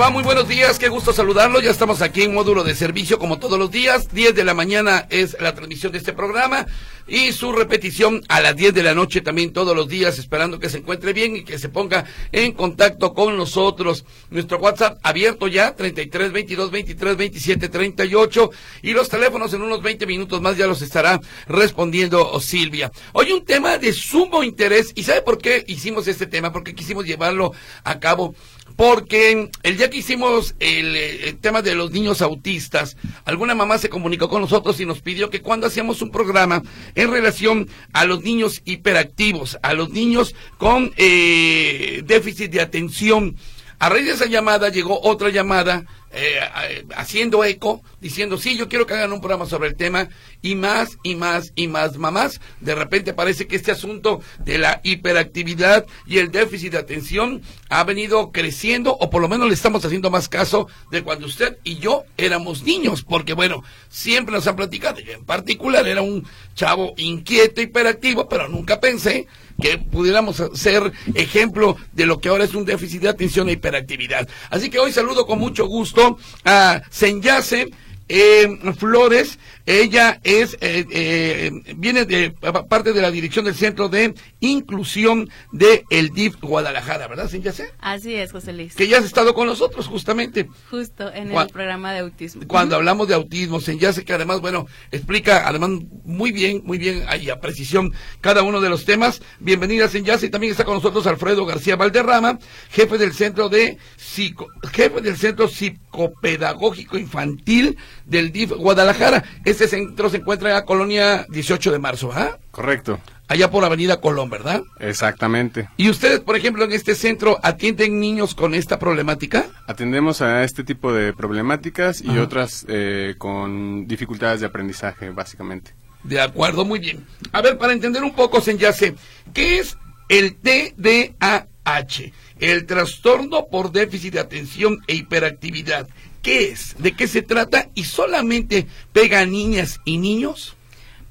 [0.00, 0.08] Va?
[0.08, 1.60] Muy buenos días, qué gusto saludarlo.
[1.60, 4.08] Ya estamos aquí en módulo de servicio como todos los días.
[4.10, 6.66] 10 de la mañana es la transmisión de este programa
[7.06, 10.70] y su repetición a las 10 de la noche también todos los días, esperando que
[10.70, 14.06] se encuentre bien y que se ponga en contacto con nosotros.
[14.30, 18.50] Nuestro WhatsApp abierto ya, 33 22 23 27 38
[18.82, 22.90] y los teléfonos en unos 20 minutos más ya los estará respondiendo Silvia.
[23.12, 26.52] Hoy un tema de sumo interés y ¿sabe por qué hicimos este tema?
[26.52, 27.52] Porque quisimos llevarlo
[27.84, 28.34] a cabo
[28.76, 33.88] porque el día que hicimos eh, el, tema de los niños autistas, alguna mamá se
[33.88, 36.62] comunicó con nosotros y nos pidió que cuando hacíamos un programa
[36.94, 43.36] en relación a los niños hiperactivos, a los niños con eh, déficit de atención,
[43.78, 48.86] a raíz de esa llamada llegó otra llamada eh, haciendo eco, diciendo, sí, yo quiero
[48.86, 50.08] que hagan un programa sobre el tema,
[50.42, 52.40] y más, y más, y más mamás.
[52.60, 57.84] De repente parece que este asunto de la hiperactividad y el déficit de atención ha
[57.84, 61.76] venido creciendo, o por lo menos le estamos haciendo más caso de cuando usted y
[61.76, 66.94] yo éramos niños, porque bueno, siempre nos han platicado, yo en particular era un chavo
[66.96, 69.28] inquieto, hiperactivo, pero nunca pensé
[69.60, 74.28] que pudiéramos ser ejemplo de lo que ahora es un déficit de atención e hiperactividad.
[74.50, 77.70] Así que hoy saludo con mucho gusto a Senyase
[78.08, 79.38] eh, Flores,
[79.70, 85.84] ella es, eh, eh, viene de parte de la dirección del Centro de Inclusión de
[85.90, 87.70] el DIF Guadalajara, ¿verdad, Senyase?
[87.78, 88.74] Así es, José Luis.
[88.74, 90.48] Que ya has estado con nosotros, justamente.
[90.70, 92.42] Justo, en el programa de autismo.
[92.48, 95.70] Cuando hablamos de autismo, Senyase, que además, bueno, explica, además,
[96.04, 99.22] muy bien, muy bien, ahí a precisión, cada uno de los temas.
[99.38, 104.48] Bienvenida, Senyase, y también está con nosotros Alfredo García Valderrama, jefe del Centro de Psico,
[104.72, 107.76] jefe del Centro Psicopedagógico Infantil
[108.06, 109.24] del DIF Guadalajara.
[109.60, 112.38] Este centro se encuentra en la colonia 18 de marzo, ¿ah?
[112.50, 112.98] Correcto.
[113.28, 114.62] Allá por Avenida Colón, ¿verdad?
[114.78, 115.68] Exactamente.
[115.76, 119.44] ¿Y ustedes, por ejemplo, en este centro atienden niños con esta problemática?
[119.66, 125.74] Atendemos a este tipo de problemáticas y otras eh, con dificultades de aprendizaje, básicamente.
[126.04, 127.04] De acuerdo, muy bien.
[127.30, 128.94] A ver, para entender un poco, Senyase,
[129.34, 129.76] ¿qué es
[130.08, 132.12] el TDAH?
[132.38, 135.86] El trastorno por déficit de atención e hiperactividad.
[136.22, 136.76] ¿Qué es?
[136.78, 137.68] ¿De qué se trata?
[137.74, 140.56] ¿Y solamente pega a niñas y niños?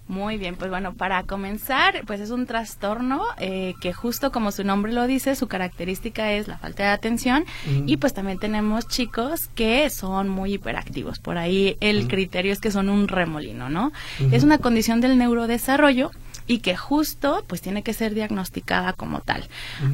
[0.10, 4.64] Muy bien, pues bueno, para comenzar, pues es un trastorno eh, que justo como su
[4.64, 7.46] nombre lo dice, su característica es la falta de atención
[7.86, 11.20] y pues también tenemos chicos que son muy hiperactivos.
[11.20, 13.92] Por ahí el criterio es que son un remolino, ¿no?
[14.32, 16.10] Es una condición del neurodesarrollo
[16.50, 19.48] y que justo pues tiene que ser diagnosticada como tal.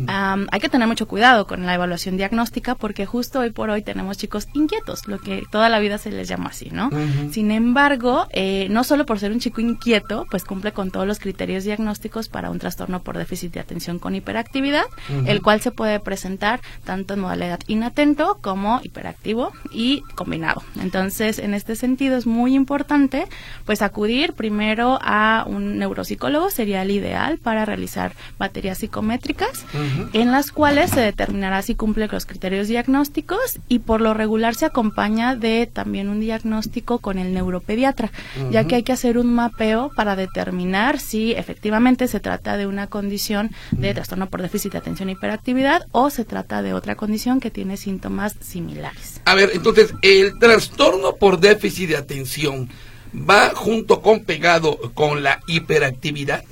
[0.07, 4.17] hay que tener mucho cuidado con la evaluación diagnóstica porque justo hoy por hoy tenemos
[4.17, 6.89] chicos inquietos, lo que toda la vida se les llama así, ¿no?
[7.31, 11.19] Sin embargo, eh, no solo por ser un chico inquieto, pues cumple con todos los
[11.19, 14.85] criterios diagnósticos para un trastorno por déficit de atención con hiperactividad,
[15.25, 20.63] el cual se puede presentar tanto en modalidad inatento como hiperactivo y combinado.
[20.79, 23.27] Entonces, en este sentido es muy importante
[23.65, 29.65] pues acudir primero a un neuropsicólogo sería el ideal para realizar baterías psicométricas,
[30.13, 34.65] en las cuales se determinará si cumple los criterios diagnósticos y por lo regular se
[34.65, 38.11] acompaña de también un diagnóstico con el neuropediatra,
[38.51, 42.87] ya que hay que hacer un mapeo para determinar si efectivamente se trata de una
[42.87, 47.39] condición de trastorno por déficit de atención e hiperactividad o se trata de otra condición
[47.39, 49.21] que tiene síntomas similares.
[49.25, 52.69] A ver, entonces, el trastorno por déficit de atención
[53.15, 56.43] va junto con pegado con la hiperactividad?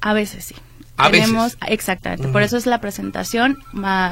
[0.00, 0.54] A veces sí.
[1.00, 3.56] A Tenemos, Exactamente, por eso es la presentación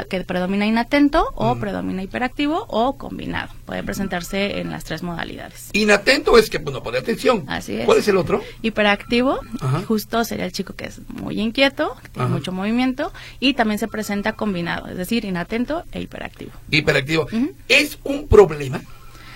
[0.08, 3.52] que predomina inatento o predomina hiperactivo o combinado.
[3.64, 5.70] Puede presentarse en las tres modalidades.
[5.72, 7.42] Inatento es que pues, no pone atención.
[7.48, 7.86] Así es.
[7.86, 8.40] ¿Cuál es el otro?
[8.62, 9.40] Hiperactivo,
[9.88, 14.34] justo sería el chico que es muy inquieto, tiene mucho movimiento y también se presenta
[14.34, 16.52] combinado, es decir, inatento e hiperactivo.
[16.70, 17.26] Hiperactivo.
[17.68, 18.80] ¿Es un problema?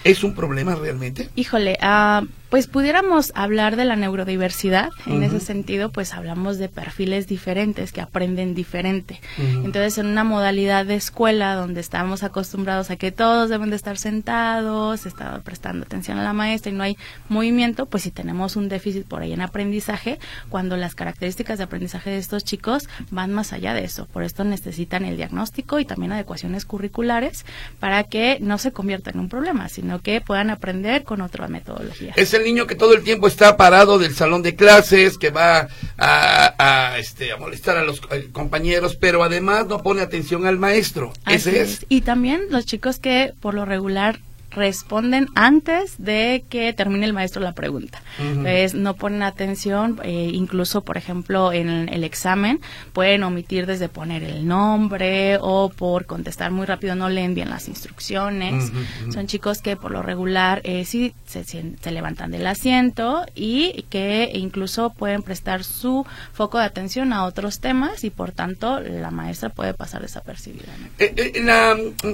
[0.05, 1.31] ¿Es un problema realmente?
[1.35, 4.91] Híjole, ah, pues pudiéramos hablar de la neurodiversidad.
[5.07, 9.21] En ese sentido, pues hablamos de perfiles diferentes que aprenden diferente.
[9.39, 13.97] Entonces, en una modalidad de escuela donde estamos acostumbrados a que todos deben de estar
[13.97, 16.97] sentados, está prestando atención a la maestra y no hay
[17.29, 20.19] movimiento, pues si tenemos un déficit por ahí en aprendizaje,
[20.49, 24.07] cuando las características de aprendizaje de estos chicos van más allá de eso.
[24.07, 27.47] Por esto necesitan el diagnóstico y también adecuaciones curriculares
[27.79, 32.13] para que no se convierta en un problema, sino que puedan aprender con otra metodología.
[32.17, 35.69] Es el niño que todo el tiempo está parado del salón de clases, que va
[35.99, 38.01] a, este, a molestar a los
[38.33, 41.13] compañeros, pero además no pone atención al maestro.
[41.27, 41.87] Ese es.
[41.89, 44.21] Y también los chicos que por lo regular
[44.51, 48.03] responden antes de que termine el maestro la pregunta.
[48.19, 52.61] Entonces, no ponen atención, eh, incluso, por ejemplo, en el examen,
[52.93, 57.69] pueden omitir desde poner el nombre o por contestar muy rápido no leen bien las
[57.69, 58.73] instrucciones.
[59.13, 64.31] Son chicos que por lo regular eh, sí se, se, levantan del asiento y que
[64.35, 69.49] incluso pueden prestar su foco de atención a otros temas y por tanto la maestra
[69.51, 70.73] puede pasar desapercibida.
[70.99, 71.43] Eh,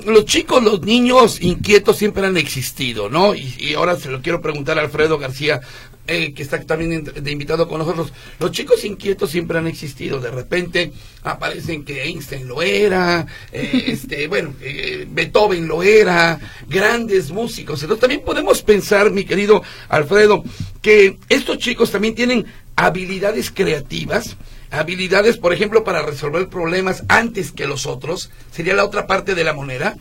[0.07, 3.35] los chicos, los niños inquietos siempre han existido, ¿no?
[3.35, 5.61] Y, ahora se lo quiero preguntar a Alfredo García,
[6.07, 8.13] eh, que está también de invitado con nosotros.
[8.39, 10.21] Los chicos inquietos siempre han existido.
[10.21, 10.93] De repente
[11.25, 16.39] aparecen que Einstein lo era, eh, este, bueno, eh, Beethoven lo era,
[16.69, 17.83] grandes músicos.
[17.83, 20.45] Entonces también podemos pensar, mi querido Alfredo,
[20.83, 22.47] que estos chicos también tienen
[22.77, 24.37] habilidades creativas
[24.71, 29.45] habilidades, por ejemplo, para resolver problemas antes que los otros, sería la otra parte de
[29.45, 29.97] la moneda.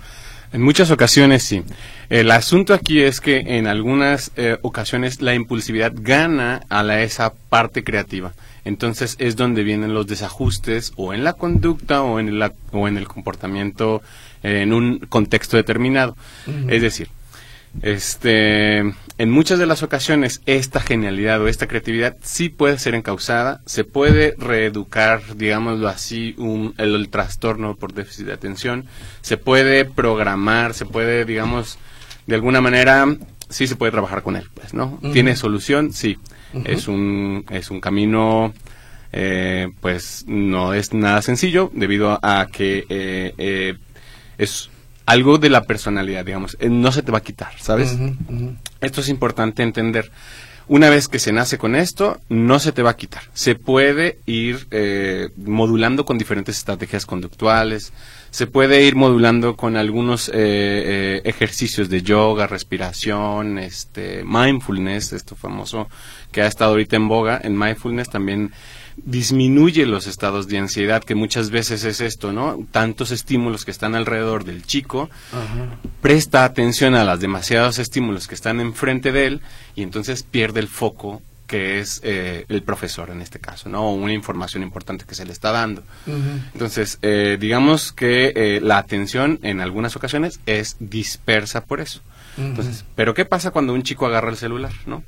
[0.51, 1.63] En muchas ocasiones sí.
[2.09, 7.33] El asunto aquí es que en algunas eh, ocasiones la impulsividad gana a la, esa
[7.33, 8.33] parte creativa.
[8.63, 12.97] Entonces es donde vienen los desajustes o en la conducta o en, la, o en
[12.97, 14.01] el comportamiento
[14.43, 16.15] eh, en un contexto determinado.
[16.67, 17.09] Es decir,
[17.81, 23.61] este, en muchas de las ocasiones esta genialidad o esta creatividad sí puede ser encausada,
[23.65, 28.85] se puede reeducar, digámoslo así, un, el, trastorno por déficit de atención,
[29.21, 31.77] se puede programar, se puede, digamos,
[32.27, 33.05] de alguna manera,
[33.49, 34.99] sí se puede trabajar con él, pues, ¿no?
[35.13, 35.93] ¿Tiene solución?
[35.93, 36.17] Sí.
[36.63, 38.53] Es un, es un camino,
[39.11, 43.75] eh, pues, no es nada sencillo debido a que eh, eh,
[44.37, 44.69] es
[45.05, 47.95] algo de la personalidad, digamos, eh, no se te va a quitar, ¿sabes?
[48.81, 50.11] Esto es importante entender.
[50.67, 53.21] Una vez que se nace con esto, no se te va a quitar.
[53.33, 57.93] Se puede ir eh, modulando con diferentes estrategias conductuales,
[58.35, 65.87] se puede ir modulando con algunos eh, ejercicios de yoga, respiración, este, mindfulness, esto famoso
[66.33, 67.39] que ha estado ahorita en boga.
[67.41, 68.51] En mindfulness también
[68.97, 72.59] disminuye los estados de ansiedad, que muchas veces es esto, ¿no?
[72.71, 75.09] Tantos estímulos que están alrededor del chico,
[76.01, 79.41] presta atención a los demasiados estímulos que están enfrente de él
[79.75, 83.89] y entonces pierde el foco que es eh, el profesor en este caso, ¿no?
[83.89, 85.83] O una información importante que se le está dando.
[86.53, 92.01] Entonces, eh, digamos que eh, la atención en algunas ocasiones es dispersa por eso.
[92.37, 95.03] Entonces, pero ¿qué pasa cuando un chico agarra el celular, no?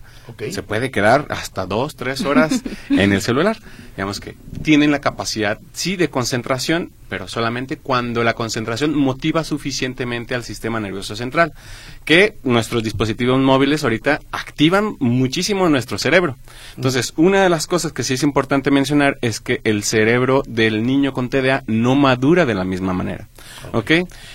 [0.49, 3.57] Se puede quedar hasta dos, tres horas en el celular.
[3.95, 10.35] Digamos que tienen la capacidad, sí, de concentración, pero solamente cuando la concentración motiva suficientemente
[10.35, 11.53] al sistema nervioso central,
[12.05, 16.37] que nuestros dispositivos móviles ahorita activan muchísimo nuestro cerebro.
[16.75, 20.85] Entonces, una de las cosas que sí es importante mencionar es que el cerebro del
[20.85, 23.27] niño con TDA no madura de la misma manera.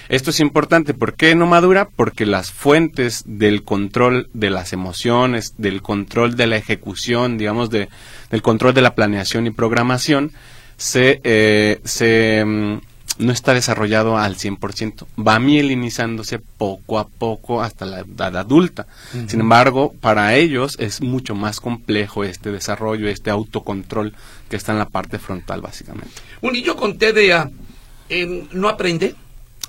[0.08, 0.94] Esto es importante.
[0.94, 1.88] ¿Por qué no madura?
[1.94, 7.88] Porque las fuentes del control de las emociones, del control de la ejecución, digamos, de,
[8.30, 10.32] del control de la planeación y programación,
[10.82, 12.80] se, eh, se mm,
[13.18, 18.88] no está desarrollado al 100%, va mielinizándose poco a poco hasta la edad adulta.
[19.28, 24.12] Sin embargo, para ellos es mucho más complejo este desarrollo, este autocontrol
[24.50, 26.14] que está en la parte frontal básicamente.
[26.40, 27.48] Un niño con TDA
[28.08, 29.14] eh, no aprende.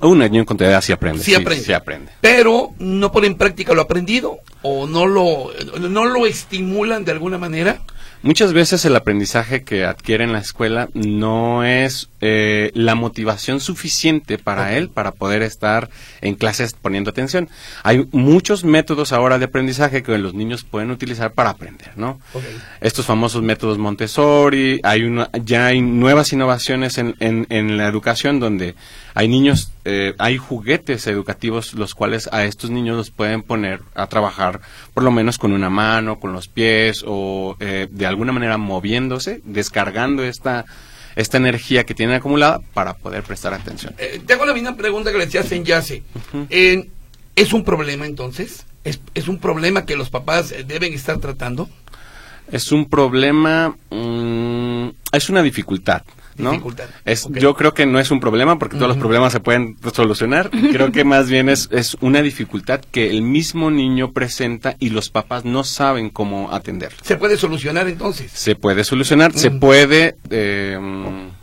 [0.02, 1.24] Un niño con TDA sí aprende.
[1.24, 1.64] Sí, aprende.
[1.64, 2.12] Sí aprende.
[2.22, 7.38] Pero no pone en práctica lo aprendido o no lo, no lo estimulan de alguna
[7.38, 7.84] manera.
[8.24, 14.38] Muchas veces el aprendizaje que adquiere en la escuela no es eh, la motivación suficiente
[14.38, 15.90] para él para poder estar
[16.22, 17.50] en clases poniendo atención.
[17.84, 22.22] Hay muchos métodos ahora de aprendizaje que los niños pueden utilizar para aprender, ¿no?
[22.80, 28.76] Estos famosos métodos Montessori, hay una, ya hay nuevas innovaciones en, en, la educación donde
[29.16, 34.08] hay niños, eh, hay juguetes educativos los cuales a estos niños los pueden poner a
[34.08, 34.62] trabajar
[34.94, 39.42] por lo menos con una mano, con los pies o eh, de alguna manera moviéndose,
[39.44, 40.66] descargando esta
[41.16, 43.94] esta energía que tienen acumulada para poder prestar atención.
[44.00, 46.02] Eh, te hago la misma pregunta que le decías en Yase.
[47.36, 48.66] ¿Es un problema entonces?
[48.84, 51.70] ¿Es, ¿Es, un problema que los papás deben estar tratando?
[52.52, 56.04] Es un problema, mm, es una dificultad.
[56.38, 56.62] ¿No?
[57.06, 60.50] Es, Yo creo que no es un problema porque todos los problemas se pueden solucionar.
[60.50, 65.10] Creo que más bien es, es una dificultad que el mismo niño presenta y los
[65.10, 66.98] papás no saben cómo atenderlo.
[67.02, 68.32] ¿Se puede solucionar entonces?
[68.32, 70.16] Se puede solucionar, se puede...
[70.30, 70.78] Eh,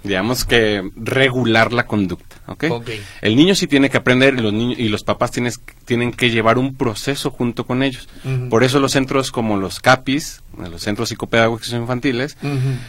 [0.02, 2.64] digamos que regular la conducta, ¿ok?
[2.70, 2.90] Ok.
[3.20, 6.30] El niño sí tiene que aprender y los niños y los papás tienes, tienen que
[6.30, 8.08] llevar un proceso junto con ellos.
[8.48, 12.36] Por eso los centros como los CAPIS, los centros psicopedagógicos infantiles,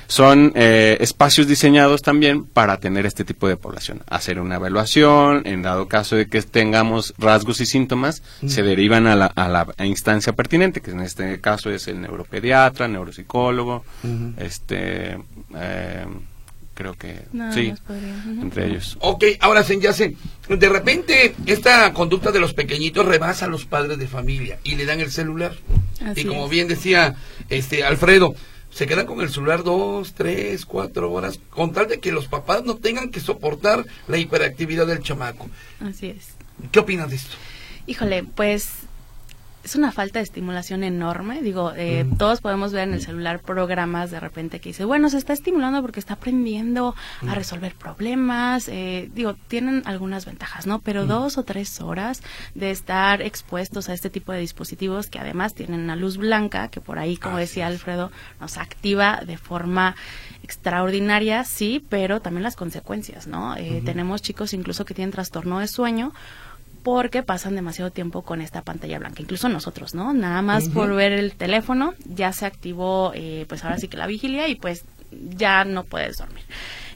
[0.07, 4.01] son eh, espacios diseñados también para tener este tipo de población.
[4.09, 9.15] Hacer una evaluación, en dado caso de que tengamos rasgos y síntomas, se derivan a
[9.15, 13.83] la, a la instancia pertinente, que en este caso es el neuropediatra, neuropsicólogo,
[14.37, 15.17] este,
[15.55, 16.05] eh,
[16.81, 17.73] creo que Nada sí,
[18.41, 18.97] entre ellos.
[19.01, 19.75] Ok, ahora se
[20.49, 24.85] de repente esta conducta de los pequeñitos rebasa a los padres de familia y le
[24.85, 25.53] dan el celular.
[26.03, 26.51] Así y como es.
[26.51, 27.15] bien decía
[27.49, 28.33] este Alfredo,
[28.71, 32.63] se quedan con el celular dos, tres, cuatro horas, con tal de que los papás
[32.63, 35.49] no tengan que soportar la hiperactividad del chamaco.
[35.81, 36.29] Así es.
[36.71, 37.35] ¿Qué opinas de esto?
[37.85, 38.69] Híjole, pues
[39.63, 41.41] es una falta de estimulación enorme.
[41.41, 42.17] Digo, eh, Mm.
[42.17, 45.81] todos podemos ver en el celular programas de repente que dice, bueno, se está estimulando
[45.81, 47.29] porque está aprendiendo Mm.
[47.29, 48.67] a resolver problemas.
[48.67, 50.77] eh, digo, tienen algunas ventajas, ¿no?
[50.79, 50.81] Mm.
[50.83, 52.21] Pero dos o tres horas
[52.55, 56.81] de estar expuestos a este tipo de dispositivos que además tienen una luz blanca, que
[56.81, 57.67] por ahí, como decía.
[57.67, 59.95] Alfredo, nos activa de forma
[60.43, 63.55] extraordinaria, sí, pero también las consecuencias, ¿no?
[63.55, 66.13] Eh, Tenemos chicos incluso que tienen trastorno de sueño
[66.83, 69.21] porque pasan demasiado tiempo con esta pantalla blanca.
[69.21, 70.13] Incluso nosotros, ¿no?
[70.13, 74.07] Nada más por ver el teléfono ya se activó, eh, pues ahora sí que la
[74.07, 76.43] vigilia y pues ya no puedes dormir.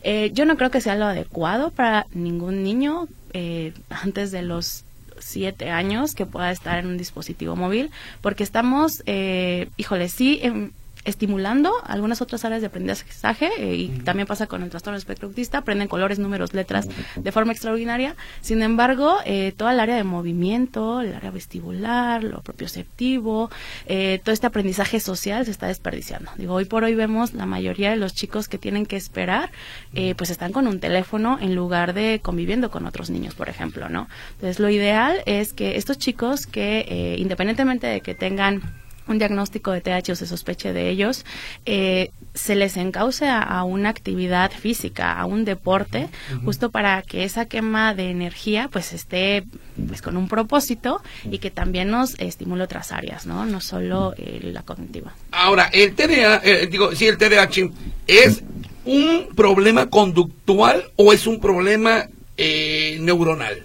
[0.04, 4.84] Eh, yo no creo que sea lo adecuado para ningún niño eh, antes de los
[5.20, 7.90] siete años que pueda estar en un dispositivo móvil,
[8.22, 10.72] porque estamos, eh, híjole, sí, em,
[11.06, 15.60] estimulando algunas otras áreas de aprendizaje eh, y también pasa con el trastorno espectro autista,
[15.60, 18.16] aprenden colores, números, letras de forma extraordinaria.
[18.42, 23.50] Sin embargo, eh, toda el área de movimiento, el área vestibular, lo propioceptivo,
[23.86, 26.32] eh, todo este aprendizaje social se está desperdiciando.
[26.38, 29.52] Digo, hoy por hoy vemos la mayoría de los chicos que tienen que esperar,
[29.94, 33.90] eh, pues están con un teléfono en lugar de conviviendo con otros niños, por ejemplo,
[33.90, 34.08] ¿no?
[34.34, 38.62] Entonces, lo ideal es que estos chicos que, eh, independientemente de que tengan
[39.08, 41.26] un diagnóstico de TH o se sospeche de ellos,
[41.66, 46.10] eh, se les encauce a, a una actividad física, a un deporte,
[46.44, 49.44] justo para que esa quema de energía pues esté
[49.88, 53.46] pues con un propósito y que también nos estimule otras áreas, ¿no?
[53.46, 55.14] No solo eh, la cognitiva.
[55.32, 57.72] Ahora, el TDA, eh, digo, sí, el TDAH,
[58.08, 58.44] ¿es
[58.86, 62.08] un problema conductual o es un problema
[62.38, 63.64] eh, neuronal?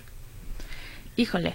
[1.16, 1.54] Híjole,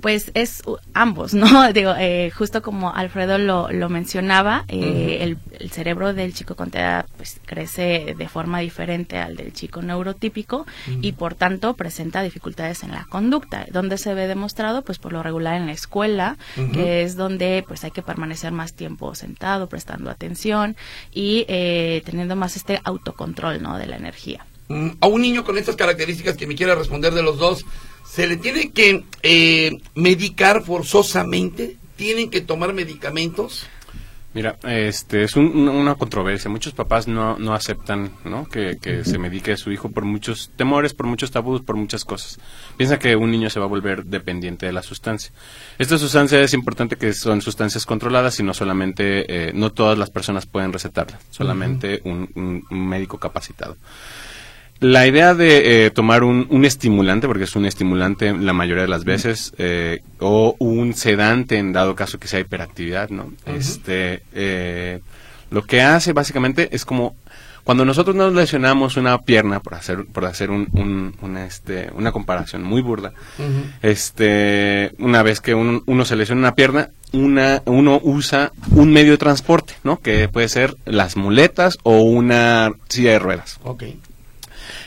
[0.00, 0.62] pues es
[0.94, 1.46] ambos, ¿no?
[1.72, 6.70] Digo, eh, justo como Alfredo lo, lo mencionaba, eh, el, el cerebro del chico con
[6.70, 10.66] TEA pues crece de forma diferente al del chico neurotípico
[11.00, 15.22] y por tanto presenta dificultades en la conducta, donde se ve demostrado pues por lo
[15.22, 16.36] regular en la escuela,
[16.72, 20.76] que es donde pues hay que permanecer más tiempo sentado, prestando atención
[21.12, 23.78] y eh, teniendo más este autocontrol, ¿no?
[23.78, 24.46] De la energía.
[24.68, 27.64] Mm, A un niño con estas características que me quiera responder de los dos,
[28.04, 31.76] ¿se le tiene que eh, medicar forzosamente?
[31.96, 33.66] ¿Tienen que tomar medicamentos?
[34.34, 36.50] Mira, este es un- una- controversia.
[36.50, 38.44] Muchos papás no, no aceptan ¿no?
[38.46, 42.04] Que, que se medique a su hijo por muchos temores, por muchos tabús, por muchas
[42.04, 42.38] cosas.
[42.76, 45.32] Piensa que un niño se va a volver dependiente de la sustancia.
[45.78, 50.10] Esta sustancia es importante que son sustancias controladas y no solamente, eh, no todas las
[50.10, 53.78] personas pueden recetarla, solamente un, un- un médico capacitado.
[54.80, 58.88] La idea de eh, tomar un, un estimulante, porque es un estimulante la mayoría de
[58.88, 63.32] las veces, eh, o un sedante en dado caso que sea hiperactividad, ¿no?
[63.46, 65.00] Este, eh,
[65.50, 67.14] lo que hace básicamente es como
[67.64, 72.12] cuando nosotros nos lesionamos una pierna, por hacer, por hacer un, un- una, este, una
[72.12, 73.12] comparación muy burda,
[73.82, 79.12] este, una vez que un- uno se lesiona una pierna, una, uno usa un medio
[79.12, 79.98] de transporte, ¿no?
[80.00, 83.58] Que puede ser las muletas o una silla de ruedas.
[83.64, 83.84] Ok.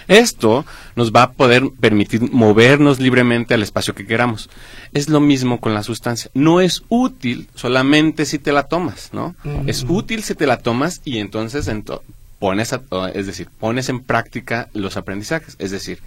[0.10, 0.66] Esto
[0.98, 4.50] nos va a poder permitir movernos libremente al espacio que queramos.
[4.92, 6.30] Es lo mismo con la sustancia.
[6.34, 9.36] No es útil solamente si te la tomas, ¿no?
[9.68, 12.02] Es útil si te la tomas y entonces ento-
[12.40, 12.82] pones, a-
[13.14, 15.56] es decir, pones en práctica los aprendizajes.
[15.60, 16.00] Es decir,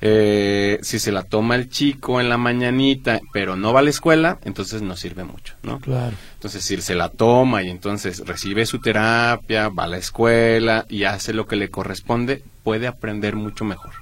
[0.00, 3.90] eh, si se la toma el chico en la mañanita, pero no va a la
[3.90, 5.80] escuela, entonces no sirve mucho, ¿no?
[5.80, 6.16] Claro.
[6.34, 11.04] Entonces, si se la toma y entonces recibe su terapia, va a la escuela y
[11.04, 13.92] hace lo que le corresponde, puede aprender mucho mejor.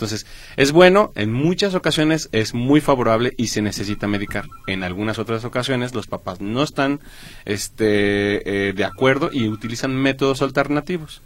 [0.00, 0.24] Entonces,
[0.56, 4.46] es bueno, en muchas ocasiones es muy favorable y se necesita medicar.
[4.66, 7.00] En algunas otras ocasiones los papás no están
[7.44, 11.20] este, eh, de acuerdo y utilizan métodos alternativos.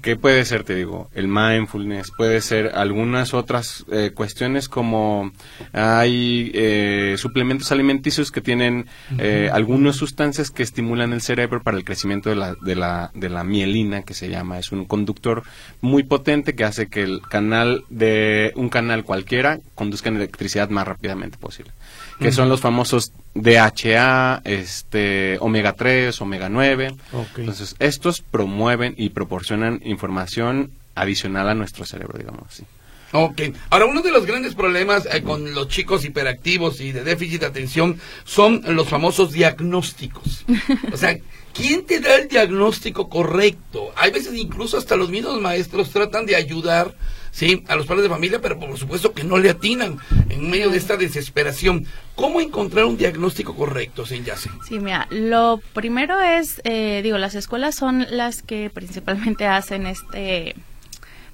[0.00, 5.30] Que puede ser, te digo, el mindfulness, puede ser algunas otras eh, cuestiones como
[5.72, 8.86] hay eh, suplementos alimenticios que tienen
[9.18, 13.28] eh, algunas sustancias que estimulan el cerebro para el crecimiento de la, de, la, de
[13.28, 15.44] la mielina, que se llama, es un conductor
[15.80, 21.38] muy potente que hace que el canal de un canal cualquiera conduzca electricidad más rápidamente
[21.38, 21.72] posible
[22.22, 26.94] que son los famosos DHA, este, omega 3, omega 9.
[27.36, 32.64] Entonces, estos promueven y proporcionan información adicional a nuestro cerebro, digamos así.
[33.12, 33.42] Ok.
[33.68, 37.46] Ahora, uno de los grandes problemas eh, con los chicos hiperactivos y de déficit de
[37.46, 40.44] atención son los famosos diagnósticos.
[40.92, 41.18] O sea,
[41.52, 43.92] ¿quién te da el diagnóstico correcto?
[43.96, 46.94] Hay veces incluso hasta los mismos maestros tratan de ayudar
[47.32, 49.98] sí, a los padres de familia, pero por supuesto que no le atinan
[50.28, 51.86] en medio de esta desesperación.
[52.14, 54.24] ¿Cómo encontrar un diagnóstico correcto, sin
[54.68, 60.54] Sí, mira, lo primero es, eh, digo, las escuelas son las que principalmente hacen este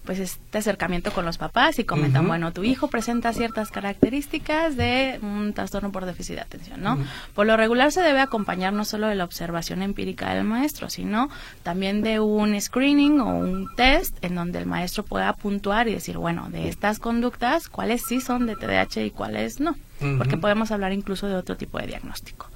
[0.09, 5.19] pues este acercamiento con los papás y comentan, bueno, tu hijo presenta ciertas características de
[5.21, 6.97] un trastorno por déficit de atención, ¿no?
[7.35, 11.29] Por lo regular se debe acompañar no solo de la observación empírica del maestro, sino
[11.63, 16.17] también de un screening o un test en donde el maestro pueda puntuar y decir,
[16.17, 19.77] bueno, de estas conductas, cuáles sí son de TDAH y cuáles no.
[20.17, 22.49] Porque podemos hablar incluso de otro tipo de diagnóstico.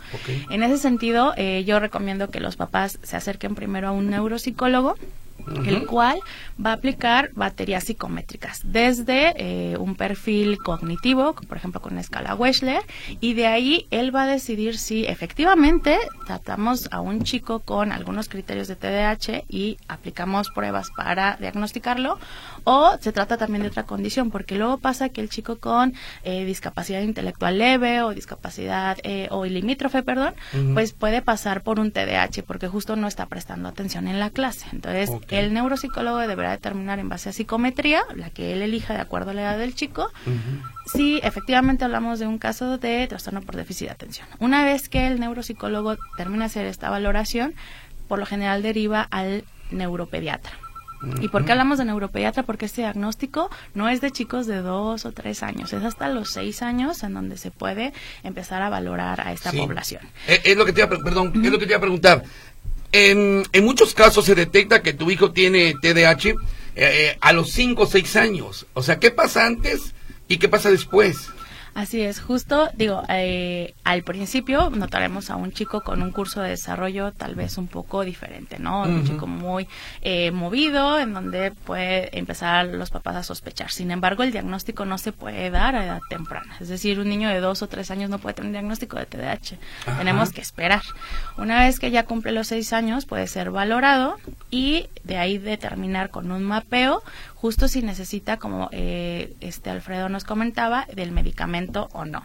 [0.48, 4.94] En ese sentido, eh, yo recomiendo que los papás se acerquen primero a un neuropsicólogo
[5.64, 6.18] el cual
[6.64, 12.34] va a aplicar baterías psicométricas desde eh, un perfil cognitivo, por ejemplo con la escala
[12.34, 12.82] Wechsler,
[13.20, 18.28] y de ahí él va a decidir si efectivamente tratamos a un chico con algunos
[18.28, 22.18] criterios de TDAH y aplicamos pruebas para diagnosticarlo,
[22.64, 26.44] o se trata también de otra condición, porque luego pasa que el chico con eh,
[26.44, 30.34] discapacidad intelectual leve o discapacidad eh, o limítrofe, perdón,
[30.74, 34.66] pues puede pasar por un TDAH porque justo no está prestando atención en la clase.
[34.72, 39.30] Entonces, el neuropsicólogo deberá determinar en base a psicometría, la que él elija de acuerdo
[39.30, 40.10] a la edad del chico,
[40.92, 44.26] si efectivamente hablamos de un caso de trastorno por déficit de atención.
[44.38, 47.54] Una vez que el neuropsicólogo termina de hacer esta valoración,
[48.08, 50.61] por lo general deriva al neuropediatra.
[51.20, 52.42] ¿Y por qué hablamos de neuropediatra?
[52.42, 56.30] Porque este diagnóstico no es de chicos de dos o tres años, es hasta los
[56.30, 57.92] seis años en donde se puede
[58.22, 60.02] empezar a valorar a esta población.
[60.26, 62.22] Eh, es, lo que te iba, perdón, es lo que te iba a preguntar.
[62.92, 66.34] En, muchos casos se detecta que tu hijo tiene TDAH eh,
[66.76, 68.66] eh, a los 5 o 6 años.
[68.74, 69.94] O sea, ¿qué pasa antes
[70.28, 71.30] y qué pasa después?
[71.74, 76.50] Así es, justo, digo, eh, al principio notaremos a un chico con un curso de
[76.50, 78.82] desarrollo tal vez un poco diferente, ¿no?
[78.82, 79.66] Un chico muy
[80.02, 83.70] eh, movido, en donde puede empezar los papás a sospechar.
[83.70, 86.56] Sin embargo, el diagnóstico no se puede dar a edad temprana.
[86.60, 89.06] Es decir, un niño de dos o tres años no puede tener un diagnóstico de
[89.06, 89.56] TDAH.
[89.96, 90.82] Tenemos que esperar.
[91.38, 94.18] Una vez que ya cumple los seis años, puede ser valorado
[94.50, 97.02] y de ahí determinar con un mapeo
[97.42, 102.22] justo si necesita, como eh, este Alfredo nos comentaba, del medicamento o no.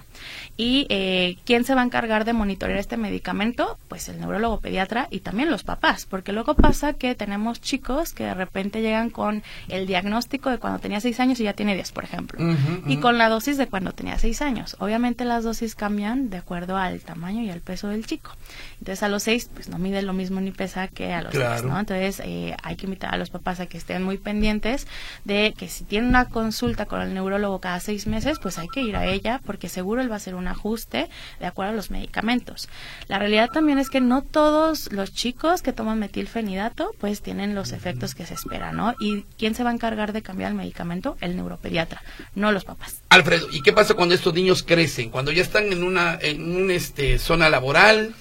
[0.58, 3.80] ¿Y eh, quién se va a encargar de monitorear este medicamento?
[3.88, 8.26] Pues el neurólogo pediatra y también los papás, porque luego pasa que tenemos chicos que
[8.26, 11.94] de repente llegan con el diagnóstico de cuando tenía seis años y ya tiene 10,
[11.94, 12.40] por ejemplo,
[12.86, 14.76] y con la dosis de cuando tenía seis años.
[14.78, 18.34] Obviamente las dosis cambian de acuerdo al tamaño y al peso del chico.
[18.80, 21.64] Entonces a los seis, pues no mide lo mismo ni pesa que a los seis,
[21.64, 21.80] ¿no?
[21.80, 24.86] Entonces eh, hay que invitar a los papás a que estén muy pendientes
[25.26, 28.82] de que si tiene una consulta con el neurólogo cada seis meses, pues hay que
[28.82, 31.91] ir a ella porque seguro él va a hacer un ajuste de acuerdo a los
[31.91, 32.70] medicamentos.
[33.08, 37.72] La realidad también es que no todos los chicos que toman metilfenidato pues tienen los
[37.72, 38.96] efectos que se esperan, ¿no?
[39.00, 41.17] ¿Y quién se va a encargar de cambiar el medicamento?
[41.22, 42.02] El neuropediatra,
[42.36, 43.02] no los papás.
[43.10, 45.10] Alfredo, ¿y qué pasa cuando estos niños crecen?
[45.10, 48.13] Cuando ya están en una en un, este, zona laboral,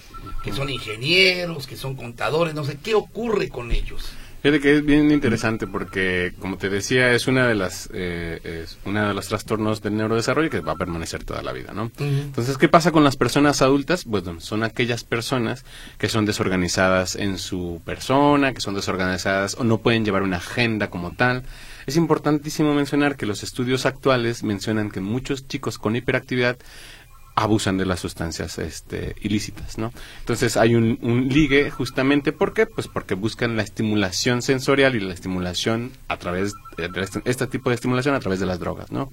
[0.42, 4.12] que son ingenieros, que son contadores, no sé, ¿qué ocurre con ellos?
[4.46, 8.78] Fíjate que es bien interesante porque, como te decía, es una de las eh, es
[8.84, 11.90] una de los trastornos del neurodesarrollo que va a permanecer toda la vida, ¿no?
[11.98, 14.04] Entonces, ¿qué pasa con las personas adultas?
[14.04, 15.64] Bueno, son aquellas personas
[15.98, 20.90] que son desorganizadas en su persona, que son desorganizadas o no pueden llevar una agenda
[20.90, 21.42] como tal.
[21.86, 26.56] Es importantísimo mencionar que los estudios actuales mencionan que muchos chicos con hiperactividad
[27.36, 29.92] abusan de las sustancias este, ilícitas, ¿no?
[30.20, 32.64] Entonces hay un, ligue justamente, ¿por qué?
[32.66, 37.68] Pues porque buscan la estimulación sensorial y la estimulación a través de este, este tipo
[37.68, 39.12] de estimulación a través de las drogas, ¿no?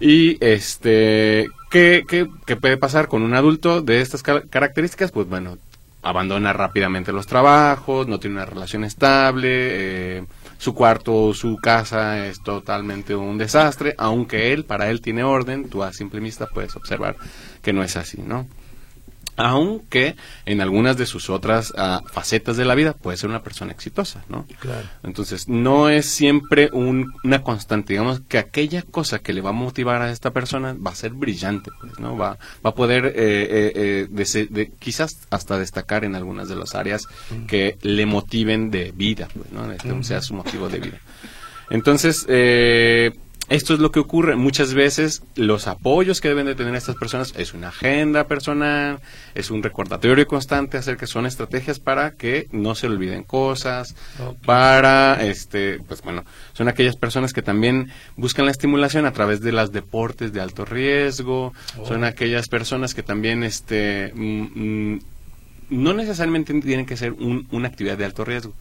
[0.00, 5.10] Y este, ¿qué, ¿qué, qué, puede pasar con un adulto de estas características?
[5.10, 5.58] Pues bueno,
[6.02, 10.24] abandona rápidamente los trabajos, no tiene una relación estable, eh,
[10.62, 15.82] su cuarto su casa es totalmente un desastre, aunque él, para él tiene orden, tú
[15.82, 17.16] a simple vista puedes observar
[17.62, 18.46] que no es así, ¿no?
[19.36, 20.14] Aunque
[20.46, 24.24] en algunas de sus otras ah, facetas de la vida puede ser una persona exitosa,
[24.28, 24.46] ¿no?
[24.60, 24.86] Claro.
[25.02, 29.54] Entonces, no es siempre un- una constante, digamos que aquella cosa que le va a
[29.54, 32.16] motivar a esta persona va a ser brillante, pues, ¿no?
[32.16, 36.74] Va, va a poder eh, eh, eh, de- quizás hasta destacar en algunas de las
[36.74, 37.06] áreas
[37.46, 39.70] que le motiven de vida, pues, ¿no?
[39.72, 40.98] Este sea su motivo de vida.
[41.70, 43.12] Entonces, eh,
[43.48, 44.36] esto es lo que ocurre.
[44.36, 49.00] Muchas veces los apoyos que deben de tener estas personas es una agenda personal,
[49.34, 53.94] es un recordatorio constante acerca que son estrategias para que no se olviden cosas,
[54.46, 56.24] para, este, pues bueno,
[56.54, 60.64] son aquellas personas que también buscan la estimulación a través de los deportes de alto
[60.64, 61.52] riesgo,
[61.86, 65.00] son aquellas personas que también, este, mm, mm,
[65.70, 68.54] no necesariamente tienen que ser un- una actividad de alto riesgo.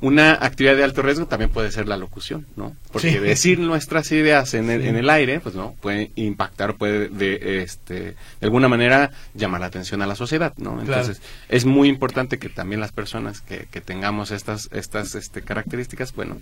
[0.00, 2.76] Una actividad de alto riesgo también puede ser la locución, ¿no?
[2.92, 3.18] Porque Sí.
[3.18, 7.94] decir nuestras ideas en el, en el aire, pues no, puede impactar, puede de, este,
[7.94, 10.80] de alguna manera llamar la atención a la sociedad, ¿no?
[10.80, 16.14] Entonces, es muy importante que también las personas que, que tengamos estas, estas este, características,
[16.14, 16.38] bueno,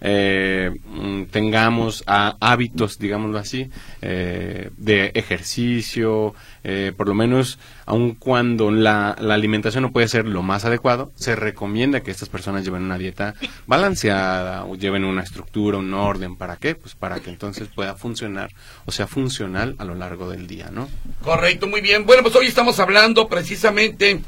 [0.00, 3.70] eh, mm, tengamos hábitos, digámoslo así,
[4.02, 10.42] eh, de ejercicio, eh, por lo menos, aun cuando la, alimentación no puede ser lo
[10.42, 13.34] más adecuado, se recomienda que estas personas lleven una dieta
[13.66, 16.74] balanceada o lleven una estructura, un orden, ¿para qué?
[16.74, 18.50] Pues para que entonces pueda funcionar
[18.86, 20.88] o sea funcional a lo largo del día, ¿no?
[21.22, 22.06] Correcto, muy bien.
[22.06, 24.20] Bueno, pues hoy estamos hablando precisamente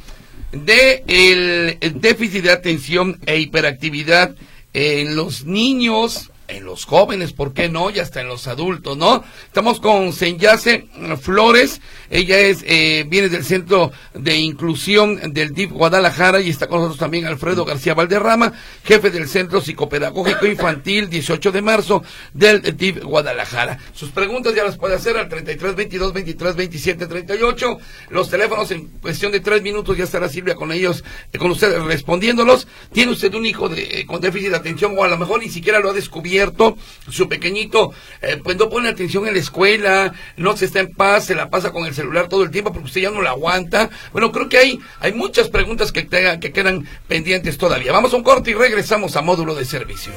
[0.52, 4.34] de el déficit de atención e hiperactividad
[4.76, 7.90] en los niños, en los jóvenes, ¿por qué no?
[7.90, 9.24] Y hasta en los adultos, ¿no?
[9.46, 10.86] Estamos con Senyase
[11.20, 11.80] Flores,
[12.10, 17.00] ella es, eh, viene del Centro de Inclusión del DIF Guadalajara y está con nosotros
[17.00, 18.52] también Alfredo García Valderrama,
[18.84, 23.78] jefe del Centro Psicopedagógico Infantil 18 de marzo del DIF Guadalajara.
[23.92, 27.78] Sus preguntas ya las puede hacer al 33 22 23 27 38.
[28.10, 31.82] Los teléfonos en cuestión de tres minutos ya estará Silvia con ellos, eh, con ustedes
[31.82, 32.68] respondiéndolos.
[32.92, 35.48] ¿Tiene usted un hijo de, eh, con déficit de atención o a lo mejor ni
[35.48, 36.35] siquiera lo ha descubierto?
[37.08, 41.26] Su pequeñito, eh, pues no pone atención en la escuela, no se está en paz,
[41.26, 43.90] se la pasa con el celular todo el tiempo porque usted ya no la aguanta.
[44.12, 47.92] Bueno, creo que hay, hay muchas preguntas que, que quedan pendientes todavía.
[47.92, 50.12] Vamos a un corte y regresamos a módulo de servicio.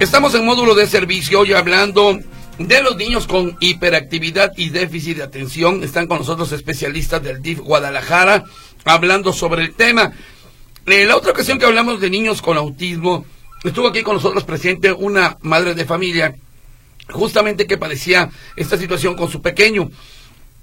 [0.00, 2.20] Estamos en módulo de servicio hoy hablando
[2.58, 5.82] de los niños con hiperactividad y déficit de atención.
[5.82, 8.44] Están con nosotros especialistas del DIF Guadalajara
[8.84, 10.12] hablando sobre el tema.
[10.86, 13.24] Eh, la otra ocasión que hablamos de niños con autismo,
[13.62, 16.34] estuvo aquí con nosotros presente una madre de familia,
[17.10, 19.90] justamente que padecía esta situación con su pequeño.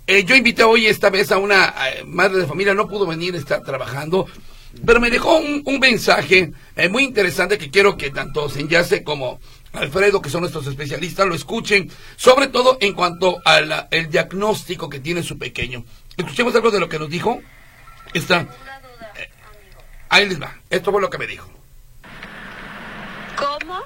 [0.07, 3.35] Eh, yo invité hoy esta vez a una eh, madre de familia, no pudo venir,
[3.35, 4.25] está trabajando,
[4.85, 6.51] pero me dejó un, mensaje
[6.89, 9.39] muy interesante que quiero que tanto Senyase como
[9.77, 14.99] Alfredo, que son nuestros especialistas, lo escuchen, sobre todo en cuanto al el diagnóstico que
[14.99, 15.83] tiene su pequeño.
[16.17, 17.41] Escuchemos algo de lo que nos dijo.
[18.13, 18.41] Está.
[18.41, 19.29] eh,
[20.09, 20.55] ahí les va.
[20.69, 21.49] Esto fue lo que me dijo.
[23.35, 23.81] ¿Cómo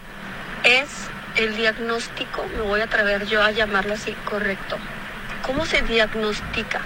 [0.63, 0.89] es
[1.37, 2.45] el diagnóstico?
[2.55, 4.77] Me voy a atrever yo a llamarlo así, correcto.
[5.45, 6.81] ¿Cómo se diagnostica?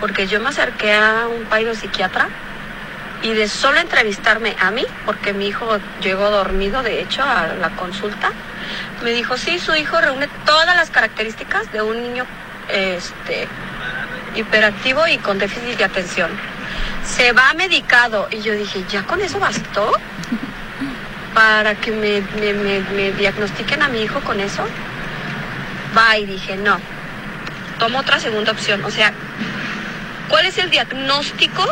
[0.00, 2.28] Porque yo me acerqué a un psiquiatra
[3.22, 7.70] y de solo entrevistarme a mí, porque mi hijo llegó dormido, de hecho, a la
[7.70, 8.32] consulta,
[9.02, 12.24] me dijo, sí, su hijo reúne todas las características de un niño
[12.68, 13.46] este,
[14.34, 16.30] hiperactivo y con déficit de atención.
[17.04, 19.92] Se va medicado y yo dije, ¿ya con eso bastó?
[21.34, 24.64] para que me, me, me- me diagnostiquen a mi hijo con eso.
[25.96, 26.80] Va y dije, no,
[27.78, 28.84] tomo otra segunda opción.
[28.84, 29.12] O sea,
[30.28, 31.64] ¿cuál es el diagnóstico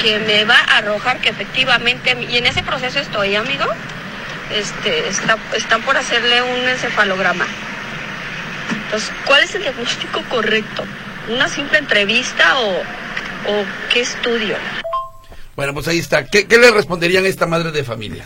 [0.00, 3.64] que me va a arrojar que efectivamente, y en ese proceso estoy, amigo,
[4.52, 7.46] este, está- están por hacerle un encefalograma.
[8.84, 10.84] Entonces, ¿cuál es el diagnóstico correcto?
[11.28, 14.56] ¿Una simple entrevista o, o qué estudio?
[15.56, 16.24] Bueno, pues ahí está.
[16.24, 18.24] ¿Qué, qué le responderían a esta madre de familia?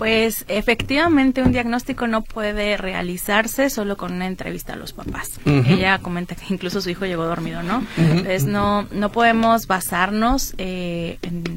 [0.00, 5.38] Pues efectivamente un diagnóstico no puede realizarse solo con una entrevista a los papás.
[5.44, 7.84] Ella comenta que incluso su hijo llegó dormido, ¿no?
[7.98, 11.49] Entonces no, no podemos basarnos eh, en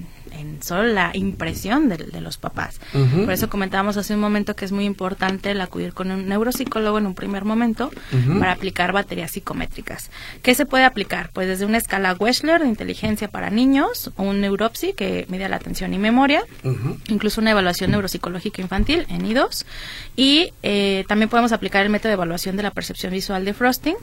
[0.64, 2.80] solo la impresión de, de los papás.
[2.92, 6.98] Por eso comentábamos hace un momento que es muy importante el acudir con un neuropsicólogo
[6.98, 7.92] en un primer momento
[8.40, 10.10] para aplicar baterías psicométricas.
[10.42, 11.30] ¿Qué se puede aplicar?
[11.34, 15.58] Pues desde una escala Wechsler de inteligencia para niños, o un neuropsi que mide la
[15.58, 16.44] atención y memoria,
[17.08, 19.66] incluso una evaluación neuropsicológica infantil en I2
[20.16, 23.96] y eh, también podemos aplicar el método de evaluación de la percepción visual de Frosting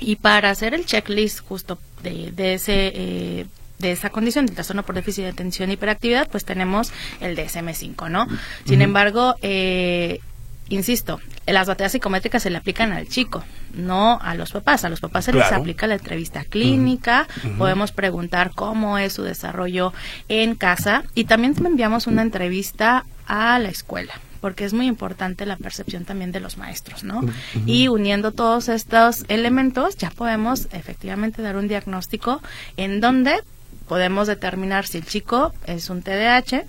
[0.00, 3.46] y para hacer el checklist justo de, de ese eh,
[3.80, 8.10] de esa condición, del trastorno por déficit de atención y hiperactividad, pues tenemos el DSM-5,
[8.10, 8.26] ¿no?
[8.64, 10.20] Sin embargo, eh,
[10.68, 13.42] insisto, las baterías psicométricas se le aplican al chico,
[13.74, 14.84] no a los papás.
[14.84, 17.26] A los papás se les aplica la entrevista clínica,
[17.58, 19.92] podemos preguntar cómo es su desarrollo
[20.28, 25.56] en casa y también enviamos una entrevista a la escuela porque es muy importante la
[25.56, 27.20] percepción también de los maestros, ¿no?
[27.66, 32.40] Y uniendo todos estos elementos ya podemos efectivamente dar un diagnóstico
[32.78, 33.42] en donde
[33.90, 36.62] podemos determinar si el chico es un TDAH,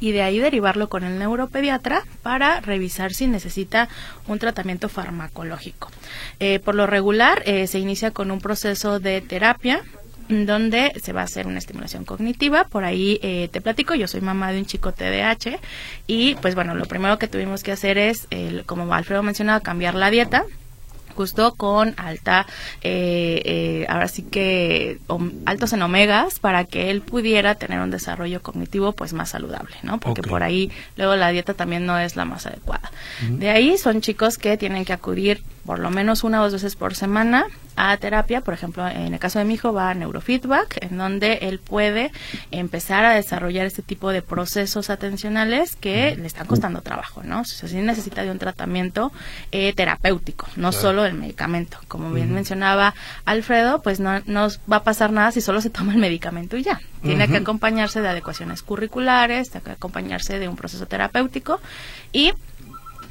[0.00, 3.90] y de ahí derivarlo con el neuropediatra para revisar si necesita
[4.26, 5.90] un tratamiento farmacológico.
[6.40, 9.82] Eh, por lo regular eh, se inicia con un proceso de terapia
[10.30, 12.64] donde se va a hacer una estimulación cognitiva.
[12.64, 15.58] Por ahí eh, te platico, yo soy mamá de un chico TDAH
[16.06, 18.26] y pues bueno, lo primero que tuvimos que hacer es,
[18.64, 20.46] como Alfredo mencionaba, cambiar la dieta
[21.18, 22.46] justo con alta,
[22.80, 27.90] eh, eh, ahora sí que om- altos en omegas para que él pudiera tener un
[27.90, 29.98] desarrollo cognitivo pues más saludable, ¿no?
[29.98, 32.90] Porque por ahí luego la dieta también no es la más adecuada.
[33.30, 36.76] De ahí son chicos que tienen que acudir por lo menos una o dos veces
[36.76, 37.44] por semana
[37.76, 41.40] a terapia, por ejemplo, en el caso de mi hijo va a neurofeedback, en donde
[41.42, 42.10] él puede
[42.50, 47.42] empezar a desarrollar este tipo de procesos atencionales que le están costando trabajo, ¿no?
[47.42, 49.12] O sea, sí necesita de un tratamiento
[49.52, 51.76] eh, terapéutico, no solo el medicamento.
[51.86, 52.94] Como bien mencionaba
[53.26, 56.62] Alfredo, pues no nos va a pasar nada si solo se toma el medicamento y
[56.62, 56.80] ya.
[57.02, 61.60] Tiene que acompañarse de adecuaciones curriculares, tiene que acompañarse de un proceso terapéutico
[62.10, 62.32] y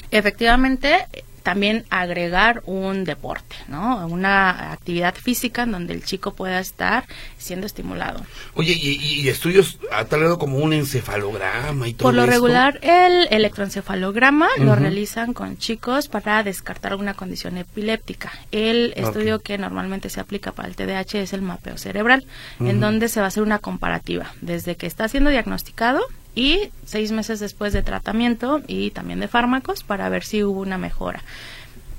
[0.10, 1.06] efectivamente
[1.48, 4.06] también agregar un deporte, ¿no?
[4.08, 7.06] Una actividad física en donde el chico pueda estar
[7.38, 8.26] siendo estimulado.
[8.54, 12.34] Oye, y, y estudios ha tratado como un encefalograma y todo Por lo esto?
[12.34, 18.30] regular, el electroencefalograma lo realizan con chicos para descartar alguna condición epiléptica.
[18.52, 22.26] El estudio que normalmente se aplica para el TDAH es el mapeo cerebral,
[22.60, 26.02] en donde se va a hacer una comparativa desde que está siendo diagnosticado
[26.38, 30.78] y seis meses después de tratamiento y también de fármacos para ver si hubo una
[30.78, 31.24] mejora.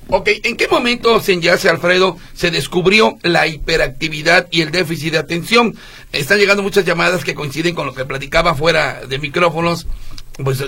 [0.06, 5.74] Ok, ¿en qué momento, Senyase Alfredo, se descubrió la hiperactividad y el déficit de atención?
[6.12, 9.88] Están llegando muchas llamadas que coinciden con lo que platicaba fuera de micrófonos.
[10.42, 10.62] Pues